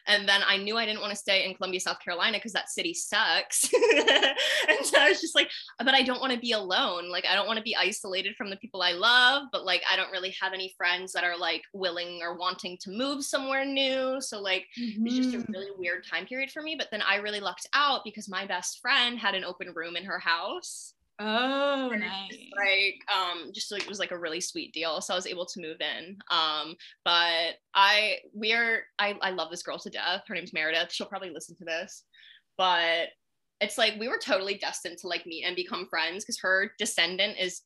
[0.08, 2.70] And then I knew I didn't want to stay in Columbia, South Carolina because that
[2.70, 3.70] city sucks.
[3.74, 7.10] and so I was just like, but I don't want to be alone.
[7.12, 9.98] Like, I don't want to be isolated from the people I love, but like, I
[9.98, 14.22] don't really have any friends that are like willing or wanting to move somewhere new.
[14.22, 15.06] So, like, mm-hmm.
[15.06, 15.52] it's just a mm-hmm.
[15.52, 16.76] really weird time period for me.
[16.78, 20.06] But then I really lucked out because my best friend had an open room in
[20.06, 20.94] her house.
[21.20, 22.38] Oh, nice.
[22.58, 25.02] Like, um, just like it was like a really sweet deal.
[25.02, 26.18] So I was able to move in.
[26.30, 30.24] Um, but I we're I I love this girl to death.
[30.28, 30.92] Her name's Meredith.
[30.92, 32.04] She'll probably listen to this.
[32.58, 33.10] But
[33.62, 37.38] it's like we were totally destined to like meet and become friends because her descendant
[37.40, 37.62] is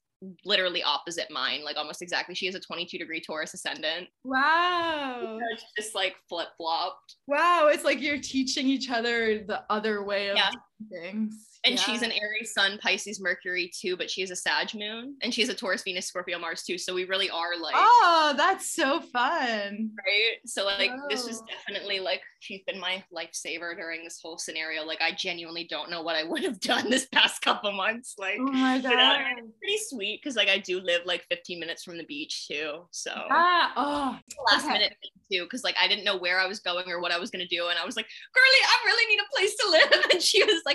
[0.45, 2.35] literally opposite mine, like almost exactly.
[2.35, 4.07] She has a 22 degree Taurus ascendant.
[4.23, 5.39] Wow.
[5.51, 7.15] It's just like flip flopped.
[7.27, 7.69] Wow.
[7.71, 10.51] It's like you're teaching each other the other way of yeah.
[10.89, 11.47] Things.
[11.63, 11.81] And yeah.
[11.81, 15.49] she's an Aries Sun, Pisces Mercury too, but she has a Sag Moon, and she's
[15.49, 16.77] a Taurus Venus Scorpio Mars too.
[16.77, 20.37] So we really are like, oh, that's so fun, right?
[20.45, 21.07] So like Whoa.
[21.09, 24.83] this was definitely like she's been my lifesaver during this whole scenario.
[24.83, 28.15] Like I genuinely don't know what I would have done this past couple months.
[28.17, 29.21] Like, oh my god,
[29.59, 32.87] pretty sweet because like I do live like 15 minutes from the beach too.
[32.89, 34.19] So ah, oh,
[34.51, 34.73] last okay.
[34.73, 34.95] minute
[35.31, 37.47] too because like I didn't know where I was going or what I was gonna
[37.47, 40.43] do, and I was like, girlie, I really need a place to live, and she
[40.43, 40.70] was like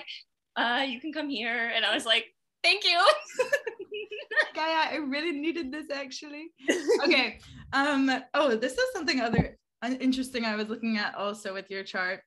[0.57, 1.71] uh, you can come here.
[1.75, 2.27] And I was like,
[2.63, 3.01] thank you.
[4.55, 6.49] Gaia, I really needed this actually.
[7.05, 7.39] Okay.
[7.73, 9.59] Um, oh, this is something other
[10.01, 12.21] interesting I was looking at also with your chart.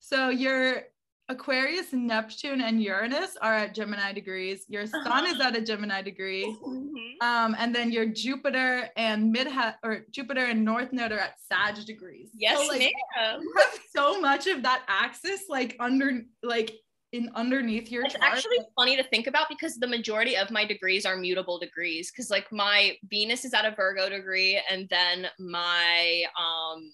[0.00, 0.82] So your
[1.28, 4.64] Aquarius, Neptune, and Uranus are at Gemini degrees.
[4.68, 5.34] Your sun uh-huh.
[5.34, 6.44] is at a Gemini degree.
[6.44, 7.26] Mm-hmm.
[7.26, 9.48] Um, and then your Jupiter and mid
[9.82, 12.30] or Jupiter and North Node are at Sag degrees.
[12.34, 13.40] Yes, so, like, ma'am.
[13.40, 16.72] You have so much of that axis like under like
[17.12, 18.24] in underneath your it's chart.
[18.24, 22.30] actually funny to think about because the majority of my degrees are mutable degrees because
[22.30, 26.90] like my venus is at a virgo degree and then my um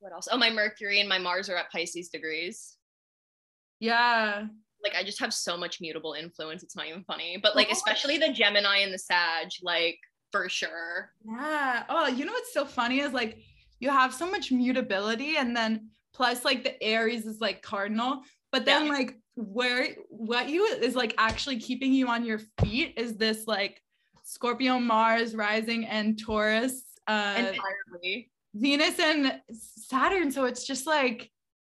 [0.00, 0.26] what else?
[0.32, 2.76] Oh my mercury and my mars are at pisces degrees.
[3.78, 4.46] Yeah.
[4.82, 8.18] Like i just have so much mutable influence it's not even funny but like especially
[8.18, 9.98] the gemini and the sag like
[10.32, 11.12] for sure.
[11.24, 11.84] Yeah.
[11.88, 13.38] Oh you know what's so funny is like
[13.78, 15.90] you have so much mutability and then
[16.22, 18.92] plus like the aries is like cardinal but then yeah.
[18.92, 23.82] like where what you is like actually keeping you on your feet is this like
[24.22, 28.30] scorpio mars rising and taurus uh entirely.
[28.54, 30.30] Venus and saturn.
[30.30, 31.30] So it's just like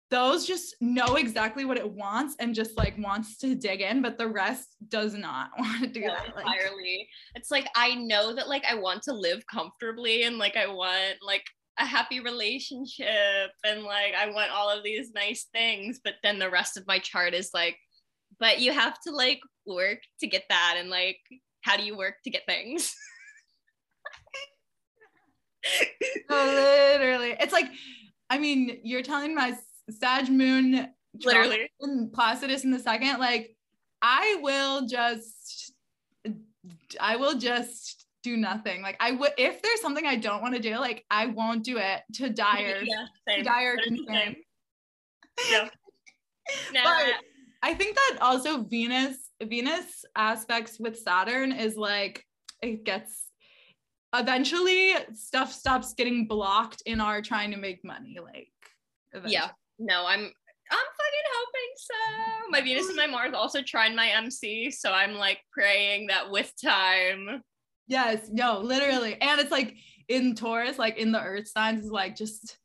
[0.10, 4.18] those just know exactly what it wants and just like wants to dig in but
[4.18, 7.10] the rest does not want to do yeah, that like, entirely.
[7.36, 11.16] It's like i know that like i want to live comfortably and like i want
[11.22, 11.44] like
[11.80, 16.50] a happy relationship and like I want all of these nice things, but then the
[16.50, 17.78] rest of my chart is like,
[18.40, 21.20] but you have to like work to get that and like
[21.62, 22.96] how do you work to get things?
[26.30, 27.36] oh, literally.
[27.40, 27.68] It's like,
[28.30, 29.58] I mean, you're telling my
[29.90, 30.88] Sag moon
[31.24, 33.56] literally and Placidus in the second, like
[34.02, 35.74] I will just
[37.00, 38.82] I will just do nothing.
[38.82, 41.78] Like I would if there's something I don't want to do, like I won't do
[41.78, 42.84] it to dire
[43.28, 44.36] yeah, dire concern.
[45.52, 45.70] Yeah.
[46.74, 47.14] but
[47.64, 52.26] I think that also Venus Venus aspects with Saturn is like
[52.62, 53.28] it gets
[54.16, 58.52] eventually stuff stops getting blocked in our trine to make money like
[59.12, 59.34] eventually.
[59.34, 59.50] yeah
[59.80, 64.72] no i'm i'm fucking hoping so my venus and my mars also trying my mc
[64.72, 67.42] so i'm like praying that with time
[67.88, 69.18] Yes, no, literally.
[69.22, 69.76] And it's like
[70.08, 72.58] in Taurus, like in the earth signs, is like just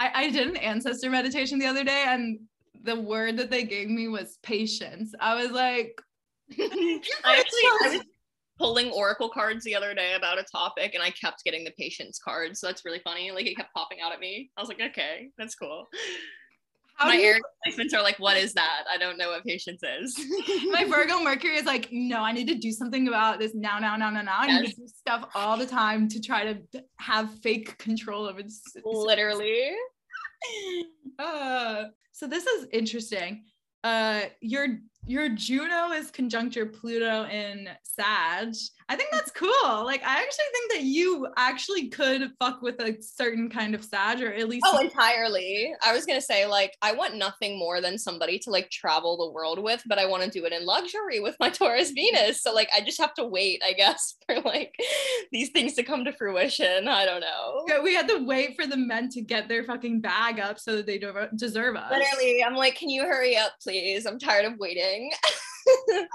[0.00, 2.40] I, I did an ancestor meditation the other day and
[2.82, 5.14] the word that they gave me was patience.
[5.20, 6.00] I was like,
[6.58, 8.02] I actually I was
[8.58, 12.18] pulling oracle cards the other day about a topic and I kept getting the patience
[12.22, 12.60] cards.
[12.60, 13.30] So that's really funny.
[13.30, 14.50] Like it kept popping out at me.
[14.56, 15.86] I was like, okay, that's cool.
[16.96, 18.84] How my air placements are like, what is that?
[18.92, 20.16] I don't know what patience is.
[20.70, 23.96] my Virgo Mercury is like, no, I need to do something about this now, now,
[23.96, 24.36] now, now, now.
[24.38, 28.42] I need to do stuff all the time to try to have fake control over
[28.42, 28.62] this.
[28.84, 29.70] Literally.
[31.18, 33.44] Uh, so this is interesting.
[33.82, 34.66] Uh, your
[35.06, 38.54] your Juno is conjunct your Pluto in Sag.
[38.88, 39.84] I think that's cool.
[39.84, 44.22] Like, I actually think that you actually could fuck with a certain kind of Sag,
[44.22, 44.66] or at least.
[44.68, 45.74] Oh, entirely.
[45.82, 49.32] I was gonna say, like, I want nothing more than somebody to like travel the
[49.32, 52.42] world with, but I want to do it in luxury with my Taurus Venus.
[52.42, 54.74] So, like, I just have to wait, I guess, for like
[55.32, 56.88] these things to come to fruition.
[56.88, 57.64] I don't know.
[57.68, 60.76] Yeah, we had to wait for the men to get their fucking bag up so
[60.76, 61.02] that they
[61.36, 61.90] deserve us.
[61.90, 64.06] Literally, I'm like, can you hurry up, please?
[64.06, 64.93] I'm tired of waiting.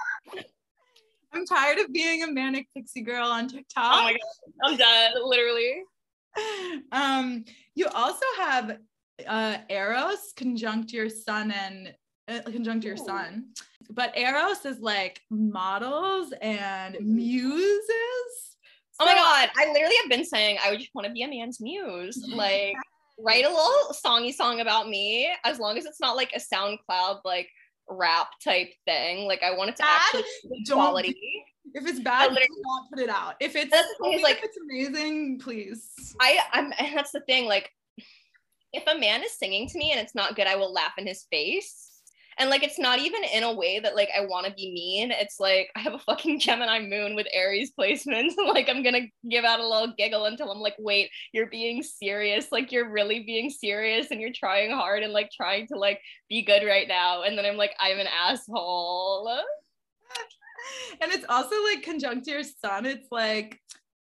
[1.33, 3.93] I'm tired of being a manic pixie girl on TikTok.
[3.93, 4.19] Oh my god,
[4.63, 5.83] I'm done, literally.
[6.91, 8.77] Um, you also have
[9.27, 11.93] uh Eros conjunct your sun and
[12.29, 13.05] uh, conjunct your Ooh.
[13.05, 13.45] sun.
[13.89, 17.89] But Eros is like models and muses.
[18.99, 21.27] Oh my god, I literally have been saying I would just want to be a
[21.27, 22.23] man's muse.
[22.35, 22.75] Like
[23.21, 27.19] write a little songy song about me as long as it's not like a SoundCloud
[27.25, 27.49] like
[27.89, 29.27] rap type thing.
[29.27, 31.45] Like I want it to bad, actually quality.
[31.73, 33.35] If it's bad, do not put it out.
[33.39, 33.71] If it's
[34.23, 36.15] like if it's amazing, please.
[36.19, 37.45] I I'm that's the thing.
[37.45, 37.71] Like
[38.73, 41.07] if a man is singing to me and it's not good, I will laugh in
[41.07, 41.88] his face.
[42.39, 45.11] And like it's not even in a way that like I want to be mean.
[45.11, 48.33] It's like I have a fucking Gemini moon with Aries placements.
[48.37, 52.47] like I'm gonna give out a little giggle until I'm like, wait, you're being serious.
[52.51, 56.41] Like you're really being serious and you're trying hard and like trying to like be
[56.41, 57.23] good right now.
[57.23, 59.27] And then I'm like, I'm an asshole.
[61.01, 62.85] and it's also like conjunct your sun.
[62.85, 63.59] It's like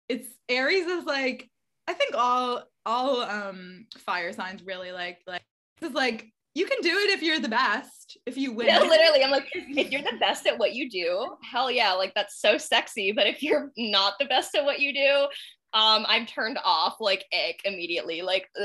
[0.09, 1.51] it's Aries is like
[1.89, 5.43] I think all all um fire signs really like like
[5.83, 8.67] it's like you can do it if you're the best if you win.
[8.67, 12.13] Yeah, literally i'm like if you're the best at what you do hell yeah like
[12.15, 15.23] that's so sexy but if you're not the best at what you do
[15.73, 18.47] um i'm turned off like ick immediately like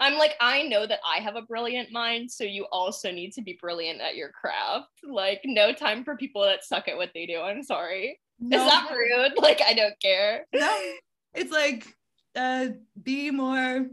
[0.00, 3.42] i'm like i know that i have a brilliant mind so you also need to
[3.42, 4.88] be brilliant at your craft.
[5.04, 8.20] Like no time for people that suck at what they do i'm sorry.
[8.38, 8.58] No.
[8.58, 9.32] is that rude?
[9.38, 10.46] Like i don't care.
[10.54, 10.78] No.
[11.34, 11.86] It's like
[12.36, 12.68] uh,
[13.02, 13.86] be more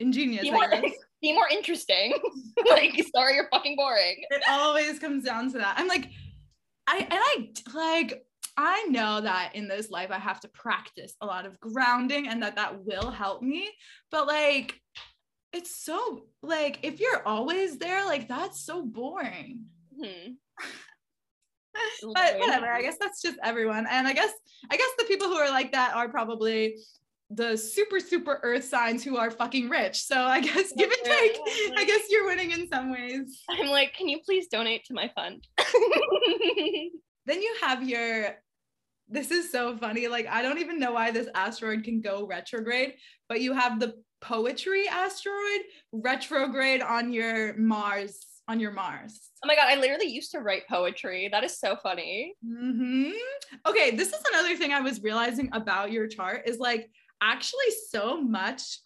[0.00, 0.42] ingenious.
[0.42, 0.68] Be more,
[1.22, 2.14] be more interesting.
[2.68, 4.16] like, sorry, you're fucking boring.
[4.30, 5.76] it always comes down to that.
[5.78, 6.10] I'm like,
[6.86, 8.26] I and I like
[8.56, 12.42] I know that in this life I have to practice a lot of grounding and
[12.42, 13.70] that that will help me.
[14.10, 14.80] But like,
[15.52, 19.64] it's so like if you're always there, like that's so boring.
[20.00, 20.32] Hmm.
[22.14, 22.70] but whatever.
[22.70, 23.86] I guess that's just everyone.
[23.90, 24.32] And I guess
[24.70, 26.76] I guess the people who are like that are probably
[27.34, 30.02] the super super earth signs who are fucking rich.
[30.02, 31.38] So I guess give and take.
[31.76, 33.42] I guess you're winning in some ways.
[33.48, 35.46] I'm like, can you please donate to my fund?
[37.26, 38.36] Then you have your
[39.08, 40.08] this is so funny.
[40.08, 42.94] Like I don't even know why this asteroid can go retrograde,
[43.28, 45.60] but you have the poetry asteroid
[45.92, 49.30] retrograde on your Mars on your Mars.
[49.42, 51.28] oh my god, I literally used to write poetry.
[51.32, 52.34] That is so funny.
[52.46, 53.10] hmm
[53.66, 56.90] Okay, this is another thing I was realizing about your chart is like
[57.20, 58.80] actually so much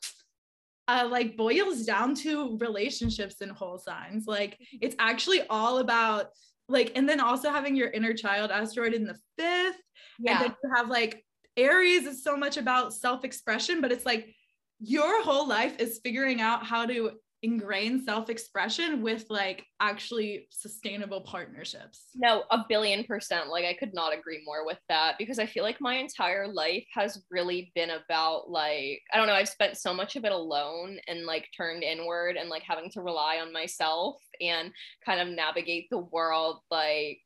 [0.87, 4.27] uh like boils down to relationships and whole signs.
[4.27, 6.29] Like it's actually all about
[6.69, 9.81] like and then also having your inner child asteroid in the fifth.
[10.19, 10.33] Yeah.
[10.33, 11.25] And then you have like
[11.57, 14.35] Aries is so much about self-expression, but it's like
[14.81, 17.13] your whole life is figuring out how to
[17.43, 22.07] ingrain self-expression with like actually sustainable partnerships.
[22.15, 23.49] No, a billion percent.
[23.49, 26.85] Like I could not agree more with that because I feel like my entire life
[26.95, 30.99] has really been about like I don't know, I've spent so much of it alone
[31.07, 34.73] and like turned inward and like having to rely on myself and
[35.05, 37.21] kind of navigate the world like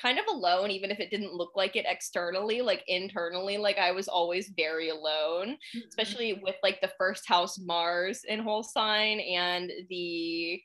[0.00, 3.92] kind of alone even if it didn't look like it externally like internally like I
[3.92, 5.56] was always very alone
[5.88, 10.60] especially with like the first house Mars in whole sign and the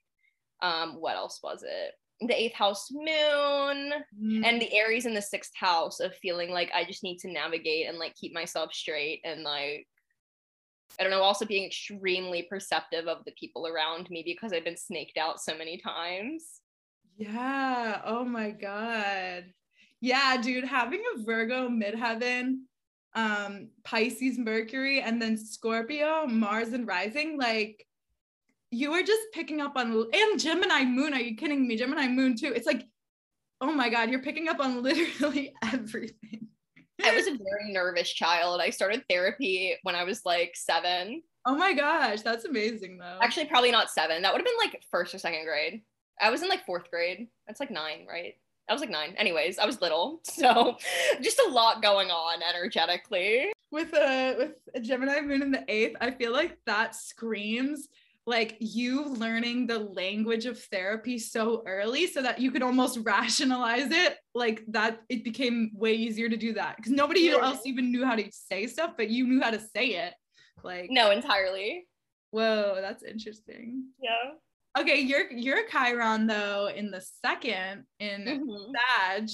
[0.61, 1.93] um what else was it?
[2.21, 4.43] The eighth house moon Mhm.
[4.45, 7.87] and the aries in the sixth house of feeling like i just need to navigate
[7.87, 9.87] and like keep myself straight and like
[10.99, 14.75] i don't know also being extremely perceptive of the people around me because i've been
[14.75, 16.61] snaked out so many times
[17.19, 18.01] Yeah.
[18.05, 19.45] Oh my God.
[20.01, 22.59] Yeah, dude, having a Virgo midheaven,
[23.13, 27.85] um, Pisces Mercury, and then Scorpio, Mars and rising, like
[28.71, 31.13] you were just picking up on and Gemini moon.
[31.13, 31.75] Are you kidding me?
[31.75, 32.53] Gemini moon too.
[32.55, 32.87] It's like,
[33.59, 36.47] oh my God, you're picking up on literally everything.
[37.03, 41.55] i was a very nervous child i started therapy when i was like seven Oh
[41.55, 43.17] my gosh, that's amazing though.
[43.21, 45.81] actually probably not seven that would have been like first or second grade
[46.19, 48.35] i was in like fourth grade that's like nine right
[48.67, 49.15] I was like nine.
[49.17, 50.21] Anyways, I was little.
[50.25, 50.77] So
[51.23, 53.51] just a lot going on energetically.
[53.71, 57.87] with a with a Gemini moon in the eighth, I feel like that screams
[58.27, 63.89] like you learning the language of therapy so early so that you could almost rationalize
[63.89, 67.39] it like that it became way easier to do that because nobody Yeah.
[67.41, 70.13] else even knew how to say stuff but you knew how to say it
[70.63, 71.87] like No, entirely.
[72.29, 74.33] whoa that's interesting Yeah.
[74.79, 78.71] Okay you're you're chiron though in the second in Mhm.
[78.75, 79.29] sag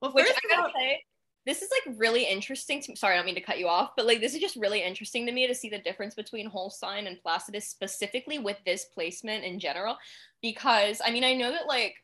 [0.00, 1.02] well Which first I gotta say,
[1.46, 4.06] this is like really interesting to Sorry, I don't mean to cut you off, but
[4.06, 7.06] like this is just really interesting to me to see the difference between whole sign
[7.06, 9.96] and Placidus specifically with this placement in general.
[10.42, 11.94] Because I mean, I know that like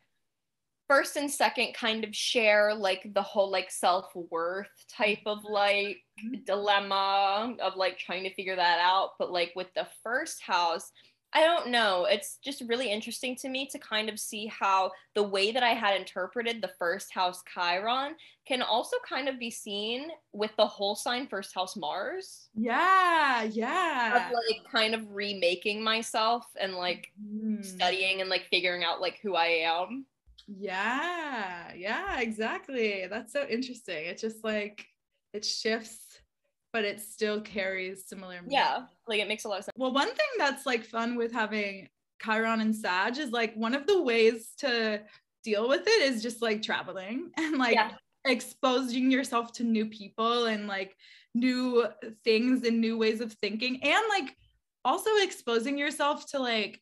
[0.88, 5.98] first and second kind of share like the whole like self-worth type of like
[6.44, 9.10] dilemma of like trying to figure that out.
[9.18, 10.90] But like with the first house,
[11.34, 12.04] I don't know.
[12.04, 15.70] It's just really interesting to me to kind of see how the way that I
[15.74, 18.14] had interpreted the first house Chiron
[18.46, 22.48] can also kind of be seen with the whole sign first house Mars.
[22.54, 27.64] yeah Of yeah like kind of remaking myself and like Mm.
[27.64, 30.06] studying and like figuring out like who I am.
[30.46, 33.06] Yeah, yeah, exactly.
[33.08, 34.04] That's so interesting.
[34.06, 34.86] It's just like
[35.32, 36.20] it shifts,
[36.74, 38.42] but it still carries similar.
[38.42, 38.50] meaning.
[38.58, 39.74] Yeah, like it makes a lot of sense.
[39.78, 41.88] Well, one thing that's like fun with having
[42.22, 45.00] Chiron and Sag is like one of the ways to
[45.44, 47.92] deal with it is just like traveling and like Yeah.
[48.26, 50.96] exposing yourself to new people and like
[51.34, 51.86] new
[52.24, 54.36] things and new ways of thinking and like
[54.84, 56.80] also exposing yourself to like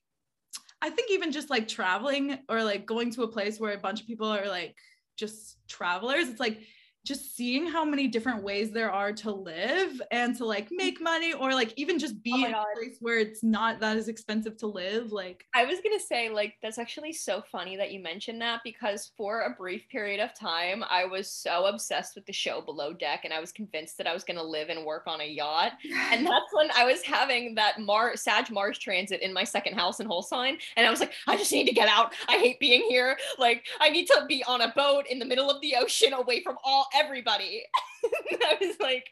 [0.80, 4.00] I think even just like traveling or like going to a place where a bunch
[4.00, 4.74] of people are like
[5.18, 6.62] just travelers, it's like
[7.04, 11.04] just seeing how many different ways there are to live and to like make mm-hmm.
[11.04, 14.08] money or like even just be Oh in a place where it's not that as
[14.08, 15.12] expensive to live.
[15.12, 19.10] Like, I was gonna say, like, that's actually so funny that you mentioned that because
[19.16, 23.20] for a brief period of time, I was so obsessed with the show Below Deck,
[23.24, 25.72] and I was convinced that I was gonna live and work on a yacht.
[26.10, 30.00] And that's when I was having that Mar Sag Mars transit in my second house
[30.00, 32.14] in Whole Sign, and I was like, I just need to get out.
[32.28, 33.18] I hate being here.
[33.38, 36.42] Like, I need to be on a boat in the middle of the ocean, away
[36.42, 37.62] from all everybody.
[38.04, 39.06] I was like,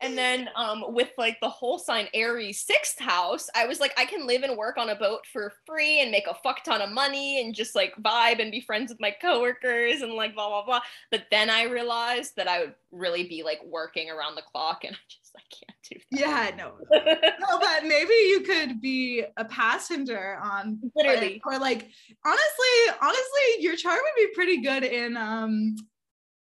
[0.00, 4.04] And then um, with like the whole sign Aries sixth house, I was like, I
[4.04, 6.90] can live and work on a boat for free and make a fuck ton of
[6.90, 10.64] money and just like vibe and be friends with my coworkers and like blah blah
[10.64, 10.80] blah.
[11.10, 14.94] But then I realized that I would really be like working around the clock and
[14.96, 16.20] I just I can't do that.
[16.20, 16.72] Yeah, no.
[16.90, 21.88] no, but maybe you could be a passenger on literally or, or like
[22.24, 25.76] honestly, honestly, your chart would be pretty good in um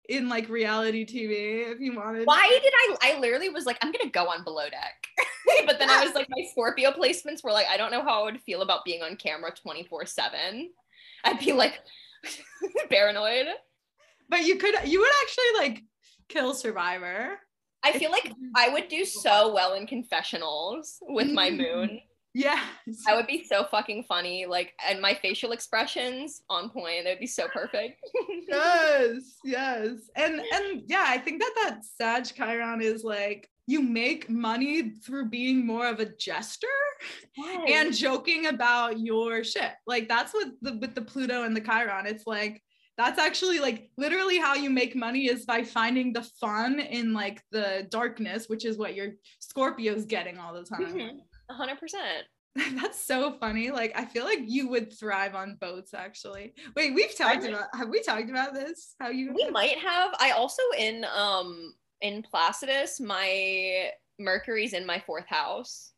[0.08, 2.26] in like reality TV if you wanted.
[2.26, 3.14] Why did I?
[3.14, 5.06] I literally was like, I'm gonna go on below deck,
[5.66, 8.24] but then I was like, my Scorpio placements were like, I don't know how I
[8.24, 10.70] would feel about being on camera 24 seven.
[11.24, 11.80] I'd be like
[12.90, 13.46] paranoid.
[14.28, 15.84] But you could, you would actually like
[16.28, 17.38] kill Survivor.
[17.84, 22.00] I feel like I would do so well in confessionals with my moon.
[22.34, 22.64] Yes.
[23.06, 24.46] I would be so fucking funny.
[24.46, 27.06] Like, and my facial expressions on point.
[27.06, 28.00] It would be so perfect.
[28.48, 29.90] yes, yes.
[30.16, 35.28] And and yeah, I think that that Sag Chiron is like you make money through
[35.28, 36.66] being more of a jester
[37.36, 37.60] yes.
[37.68, 39.72] and joking about your shit.
[39.86, 42.06] Like that's what the with the Pluto and the Chiron.
[42.06, 42.62] It's like
[42.96, 47.42] that's actually like literally how you make money is by finding the fun in like
[47.50, 50.94] the darkness, which is what your Scorpio's getting all the time.
[50.94, 51.18] Mm-hmm
[51.52, 52.24] hundred percent.
[52.80, 53.70] That's so funny.
[53.70, 56.54] Like I feel like you would thrive on boats actually.
[56.76, 58.94] Wait, we've talked about have we talked about this?
[59.00, 60.12] How you We might have.
[60.18, 65.92] I also in um in Placidus, my Mercury's in my fourth house.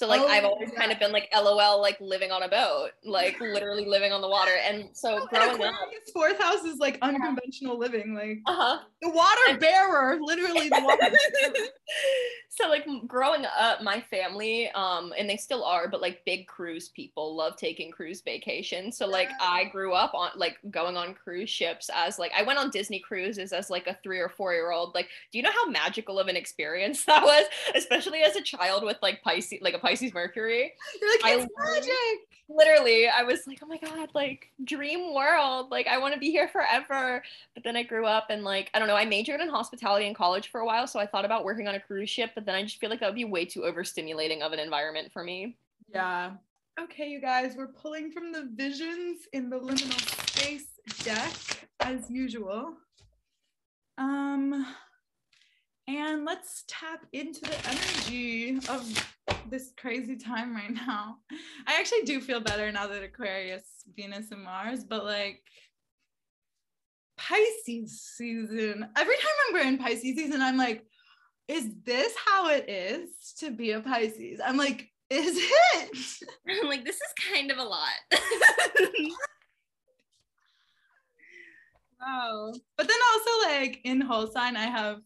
[0.00, 0.78] So like oh, I've always yeah.
[0.78, 4.28] kind of been like LOL, like living on a boat, like literally living on the
[4.30, 4.52] water.
[4.66, 5.74] And so oh, growing up,
[6.14, 7.80] fourth house is like unconventional yeah.
[7.80, 8.78] living, like uh-huh.
[9.02, 11.14] the water bearer, literally the water.
[12.48, 16.88] so like growing up, my family, um, and they still are, but like big cruise
[16.88, 18.96] people love taking cruise vacations.
[18.96, 22.58] So like I grew up on like going on cruise ships as like I went
[22.58, 24.94] on Disney cruises as like a three or four year old.
[24.94, 27.44] Like, do you know how magical of an experience that was?
[27.74, 30.72] Especially as a child with like Pisces, like a Pisces Mercury.
[31.00, 31.92] You're like, it's I, magic.
[32.48, 35.70] Literally, I was like, oh my God, like dream world.
[35.70, 37.22] Like, I want to be here forever.
[37.54, 40.14] But then I grew up and, like, I don't know, I majored in hospitality in
[40.14, 40.86] college for a while.
[40.86, 43.00] So I thought about working on a cruise ship, but then I just feel like
[43.00, 45.56] that would be way too overstimulating of an environment for me.
[45.92, 46.32] Yeah.
[46.80, 50.66] Okay, you guys, we're pulling from the visions in the liminal space
[51.04, 52.74] deck as usual.
[53.98, 54.66] Um,
[55.96, 59.08] and let's tap into the energy of
[59.48, 61.16] this crazy time right now.
[61.66, 63.64] I actually do feel better now that Aquarius,
[63.96, 65.42] Venus, and Mars, but like
[67.16, 70.84] Pisces season, every time I'm in Pisces season, I'm like,
[71.48, 74.40] is this how it is to be a Pisces?
[74.44, 75.90] I'm like, is it?
[76.48, 77.88] I'm like, this is kind of a lot.
[82.00, 82.52] wow.
[82.76, 85.00] But then also like in whole sign, I have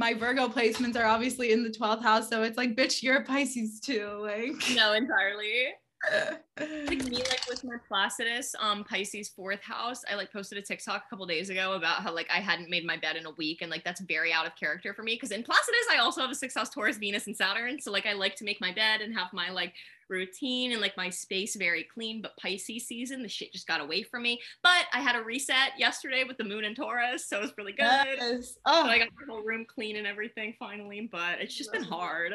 [0.00, 2.30] my Virgo placements are obviously in the 12th house.
[2.30, 4.08] So it's like, bitch, you're a Pisces too.
[4.22, 5.74] Like, no, entirely.
[6.58, 10.02] like me, like with my Placidus, um, Pisces fourth house.
[10.10, 12.86] I like posted a TikTok a couple days ago about how like I hadn't made
[12.86, 15.16] my bed in a week, and like that's very out of character for me.
[15.16, 17.78] Because in Placidus, I also have a sixth house Taurus, Venus, and Saturn.
[17.78, 19.74] So like I like to make my bed and have my like
[20.10, 22.20] routine and like my space very clean.
[22.20, 24.40] But Pisces season, the shit just got away from me.
[24.62, 27.72] But I had a reset yesterday with the moon and Taurus, so it was really
[27.72, 27.84] good.
[27.84, 28.58] Yes.
[28.66, 31.08] Oh, so I got the whole room clean and everything finally.
[31.10, 32.32] But it's just been hard.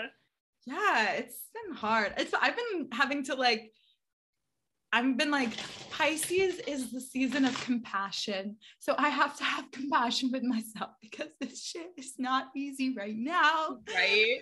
[0.65, 2.13] Yeah, it's been hard.
[2.17, 3.71] It's I've been having to like.
[4.93, 5.49] I've been like,
[5.91, 8.55] Pisces is the season of compassion.
[8.79, 13.17] So I have to have compassion with myself because this shit is not easy right
[13.17, 13.79] now.
[13.93, 14.39] Right.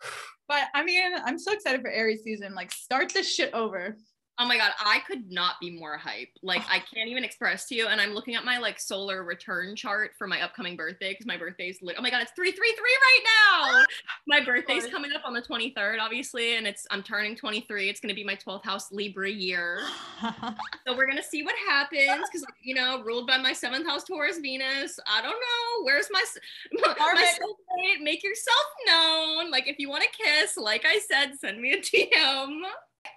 [0.48, 2.56] But I mean, I'm so excited for Aries season.
[2.56, 3.96] Like, start this shit over.
[4.40, 6.30] Oh my god, I could not be more hype.
[6.42, 7.88] Like I can't even express to you.
[7.88, 11.36] And I'm looking at my like solar return chart for my upcoming birthday because my
[11.36, 11.96] birthday's lit.
[11.98, 13.20] Oh my god, it's three three three right
[13.52, 13.84] now.
[14.26, 17.90] my birthday's coming up on the 23rd, obviously, and it's I'm turning 23.
[17.90, 19.80] It's gonna be my 12th house Libra year.
[20.22, 24.38] so we're gonna see what happens because you know, ruled by my seventh house Taurus
[24.38, 24.98] Venus.
[25.06, 25.84] I don't know.
[25.84, 26.24] Where's my
[26.72, 28.02] my, my soulmate?
[28.02, 29.50] Make yourself known.
[29.50, 32.62] Like if you want to kiss, like I said, send me a DM.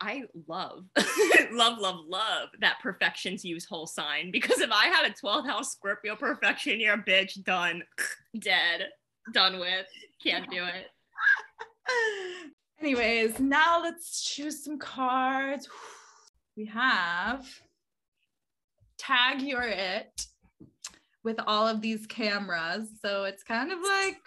[0.02, 0.86] I love,
[1.52, 5.72] love, love, love that profections use whole sign because if I had a 12th house
[5.74, 7.84] Scorpio profection year, bitch, done,
[8.40, 8.88] dead,
[9.34, 9.88] done with,
[10.22, 10.88] can't do it.
[12.80, 15.68] Anyways, now let's choose some cards.
[16.56, 17.48] We have
[19.00, 20.28] tag your it
[21.24, 22.88] with all of these cameras.
[23.02, 24.18] So it's kind of like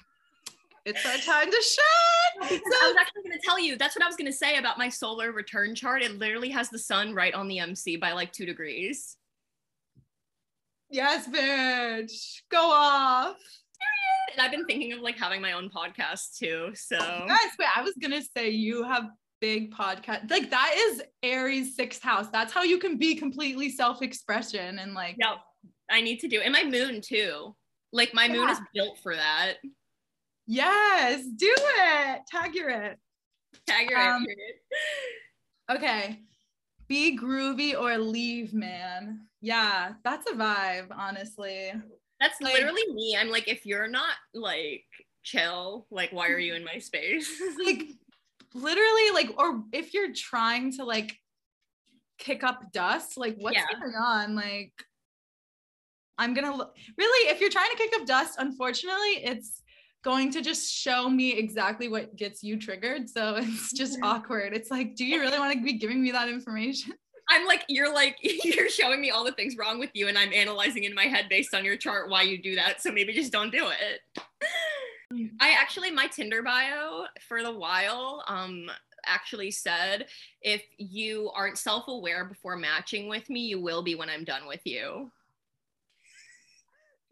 [0.87, 2.49] it's our time to shine.
[2.49, 4.57] So- I was actually going to tell you, that's what I was going to say
[4.57, 6.03] about my solar return chart.
[6.03, 9.17] It literally has the sun right on the MC by like two degrees.
[10.91, 12.41] Yes, bitch.
[12.51, 13.37] Go off.
[14.33, 16.71] and I've been thinking of like having my own podcast too.
[16.75, 19.05] So Yes, wait, I was gonna say you have
[19.41, 20.31] big podcast.
[20.31, 22.29] Like that is Aries sixth house.
[22.33, 25.35] That's how you can be completely self-expression and like yeah,
[25.91, 27.55] I need to do and my moon too.
[27.93, 29.55] Like my moon is built for that.
[30.47, 32.21] Yes, do it.
[32.31, 32.99] Tag your it.
[33.67, 34.55] Tag your Um, period.
[35.71, 36.21] Okay.
[36.89, 39.27] Be groovy or leave, man.
[39.41, 41.73] Yeah, that's a vibe, honestly.
[42.21, 43.17] That's like- literally me.
[43.19, 44.85] I'm like, if you're not like
[45.25, 47.29] chill, like why are you in my space?
[47.65, 47.83] Like
[48.55, 51.19] literally, like, or if you're trying to like
[52.19, 53.67] kick up dust, like what's Yeah.
[53.81, 54.35] going on?
[54.37, 54.73] Like,
[56.19, 59.63] I'm gonna look really, if you're trying to kick up dust, unfortunately, it's
[60.07, 63.11] going to just show me exactly what gets you triggered.
[63.11, 64.55] So it's just awkward.
[64.55, 66.95] It's like, do you really want to be giving me that information?
[67.29, 70.33] I'm like, you're like, you're showing me all the things wrong with you, and I'm
[70.33, 72.81] analyzing in my head based on your chart why you do that.
[72.81, 74.23] So maybe just don't do it.
[75.41, 78.71] I actually, my Tinder bio for the while, um,
[79.07, 80.07] actually said,
[80.41, 84.47] if you aren't self aware before matching with me, you will be when I'm done
[84.47, 85.11] with you.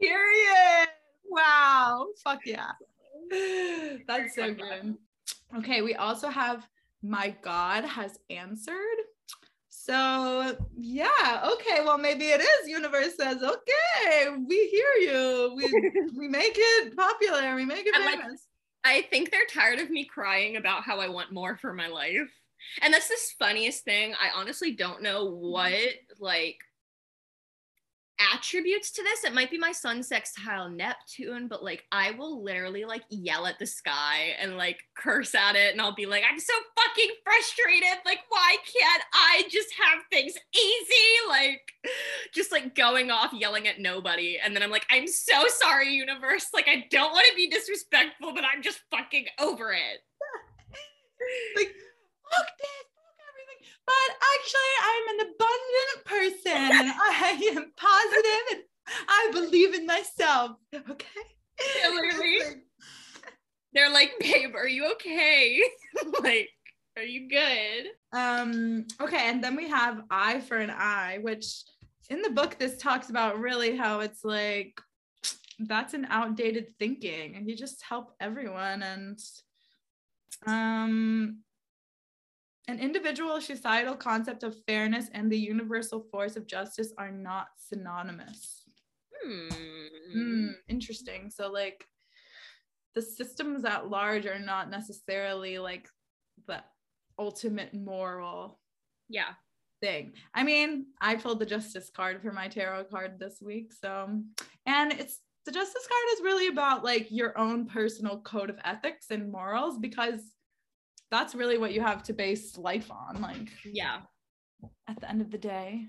[0.00, 0.88] Period.
[1.34, 2.08] Wow.
[2.22, 2.72] Fuck yeah.
[4.06, 4.96] That's so good.
[5.58, 6.66] Okay, we also have
[7.02, 8.76] My God Has Answered.
[9.68, 12.68] So, yeah, okay, well, maybe it is.
[12.68, 15.52] Universe says, okay, we hear you.
[15.56, 18.46] We, we make it popular, we make it I'm like- famous.
[18.86, 22.30] I think they're tired of me crying about how I want more for my life.
[22.82, 24.14] And that's the funniest thing.
[24.14, 25.46] I honestly don't know mm-hmm.
[25.46, 26.58] what like
[28.32, 29.24] attributes to this.
[29.24, 33.58] It might be my sun sextile Neptune, but like I will literally like yell at
[33.58, 37.98] the sky and like curse at it and I'll be like, I'm so fucking frustrated.
[38.04, 41.28] Like, why can't I just have things easy?
[41.28, 41.60] Like
[42.32, 44.38] just like going off yelling at nobody.
[44.42, 46.46] And then I'm like, I'm so sorry, universe.
[46.54, 50.00] Like, I don't want to be disrespectful, but I'm just fucking over it.
[51.56, 51.74] like,
[52.30, 52.93] fuck this.
[53.86, 58.62] But actually, I'm an abundant person and I am positive and
[59.08, 60.52] I believe in myself.
[60.74, 61.06] Okay.
[61.82, 62.38] Yeah, literally.
[63.72, 65.60] They're like, babe, are you okay?
[66.22, 66.48] like,
[66.96, 67.86] are you good?
[68.12, 71.64] Um, okay, and then we have eye for an eye, which
[72.08, 74.80] in the book this talks about really how it's like
[75.58, 79.20] that's an outdated thinking and you just help everyone and
[80.46, 81.38] um
[82.68, 88.64] an individual societal concept of fairness and the universal force of justice are not synonymous.
[89.22, 89.48] Hmm.
[90.12, 91.30] Hmm, interesting.
[91.30, 91.86] So like
[92.94, 95.88] the systems at large are not necessarily like
[96.46, 96.62] the
[97.18, 98.60] ultimate moral
[99.08, 99.34] Yeah.
[99.80, 100.14] thing.
[100.32, 103.72] I mean, I pulled the justice card for my tarot card this week.
[103.72, 104.22] So,
[104.66, 109.06] and it's the justice card is really about like your own personal code of ethics
[109.10, 110.33] and morals because
[111.14, 114.00] that's really what you have to base life on like Yeah.
[114.88, 115.86] at the end of the day.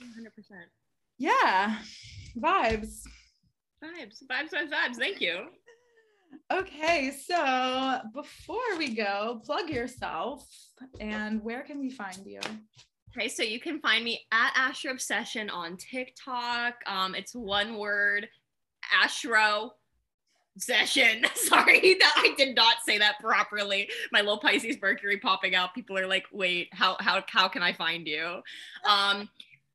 [0.00, 0.68] 100%.
[1.18, 1.78] Yeah.
[2.36, 3.02] Vibes.
[3.82, 4.96] Vibes, vibes, vibes, vibes.
[4.96, 5.46] Thank you.
[6.52, 10.44] Okay, so before we go, plug yourself
[11.00, 12.40] and where can we find you?
[13.16, 16.74] Okay, so you can find me at Astro Obsession on TikTok.
[16.86, 18.26] Um, it's one word,
[18.92, 19.70] Astro
[20.56, 21.24] Obsession.
[21.34, 23.88] Sorry that I did not say that properly.
[24.12, 25.74] My little Pisces Mercury popping out.
[25.74, 28.40] People are like, wait, how how how can I find you?
[28.88, 29.28] Um,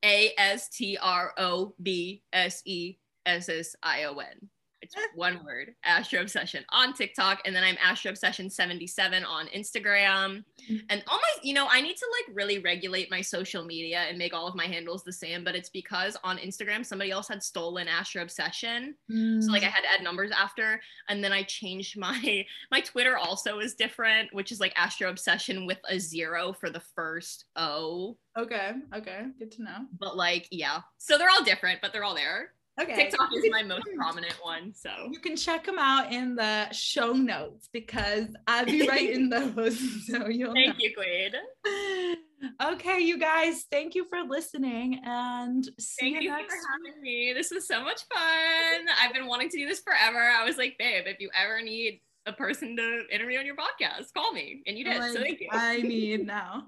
[0.03, 4.49] A S T R O B S E S S I O N.
[4.81, 10.43] It's one word, Astro Obsession on TikTok, and then I'm Astro Obsession 77 on Instagram.
[10.69, 10.77] Mm-hmm.
[10.89, 14.17] And all my, you know, I need to like really regulate my social media and
[14.17, 17.43] make all of my handles the same, but it's because on Instagram somebody else had
[17.43, 18.95] stolen Astro Obsession.
[19.09, 19.71] So like I mm.
[19.71, 24.33] had to add numbers after, and then I changed my my Twitter also is different,
[24.33, 28.17] which is like Astro Obsession with a zero for the first O.
[28.37, 29.85] okay, okay, good to know.
[29.99, 30.81] But like, yeah.
[30.97, 32.51] So they're all different, but they're all there.
[32.81, 32.95] Okay.
[32.95, 34.73] TikTok is my most prominent one.
[34.73, 39.79] So You can check them out in the show notes because I'll be writing those.
[40.09, 42.15] So you'll thank you, Queen.
[42.61, 47.01] Okay, you guys, thank you for listening and see Thank you you next for having
[47.01, 47.33] me.
[47.33, 48.87] This was so much fun.
[49.01, 50.19] I've been wanting to do this forever.
[50.19, 54.13] I was like, babe, if you ever need a person to interview on your podcast,
[54.13, 54.63] call me.
[54.65, 55.01] And you did.
[55.01, 55.49] so thank you.
[55.51, 56.67] I need now.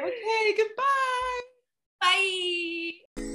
[0.00, 0.54] Okay,
[3.16, 3.33] goodbye.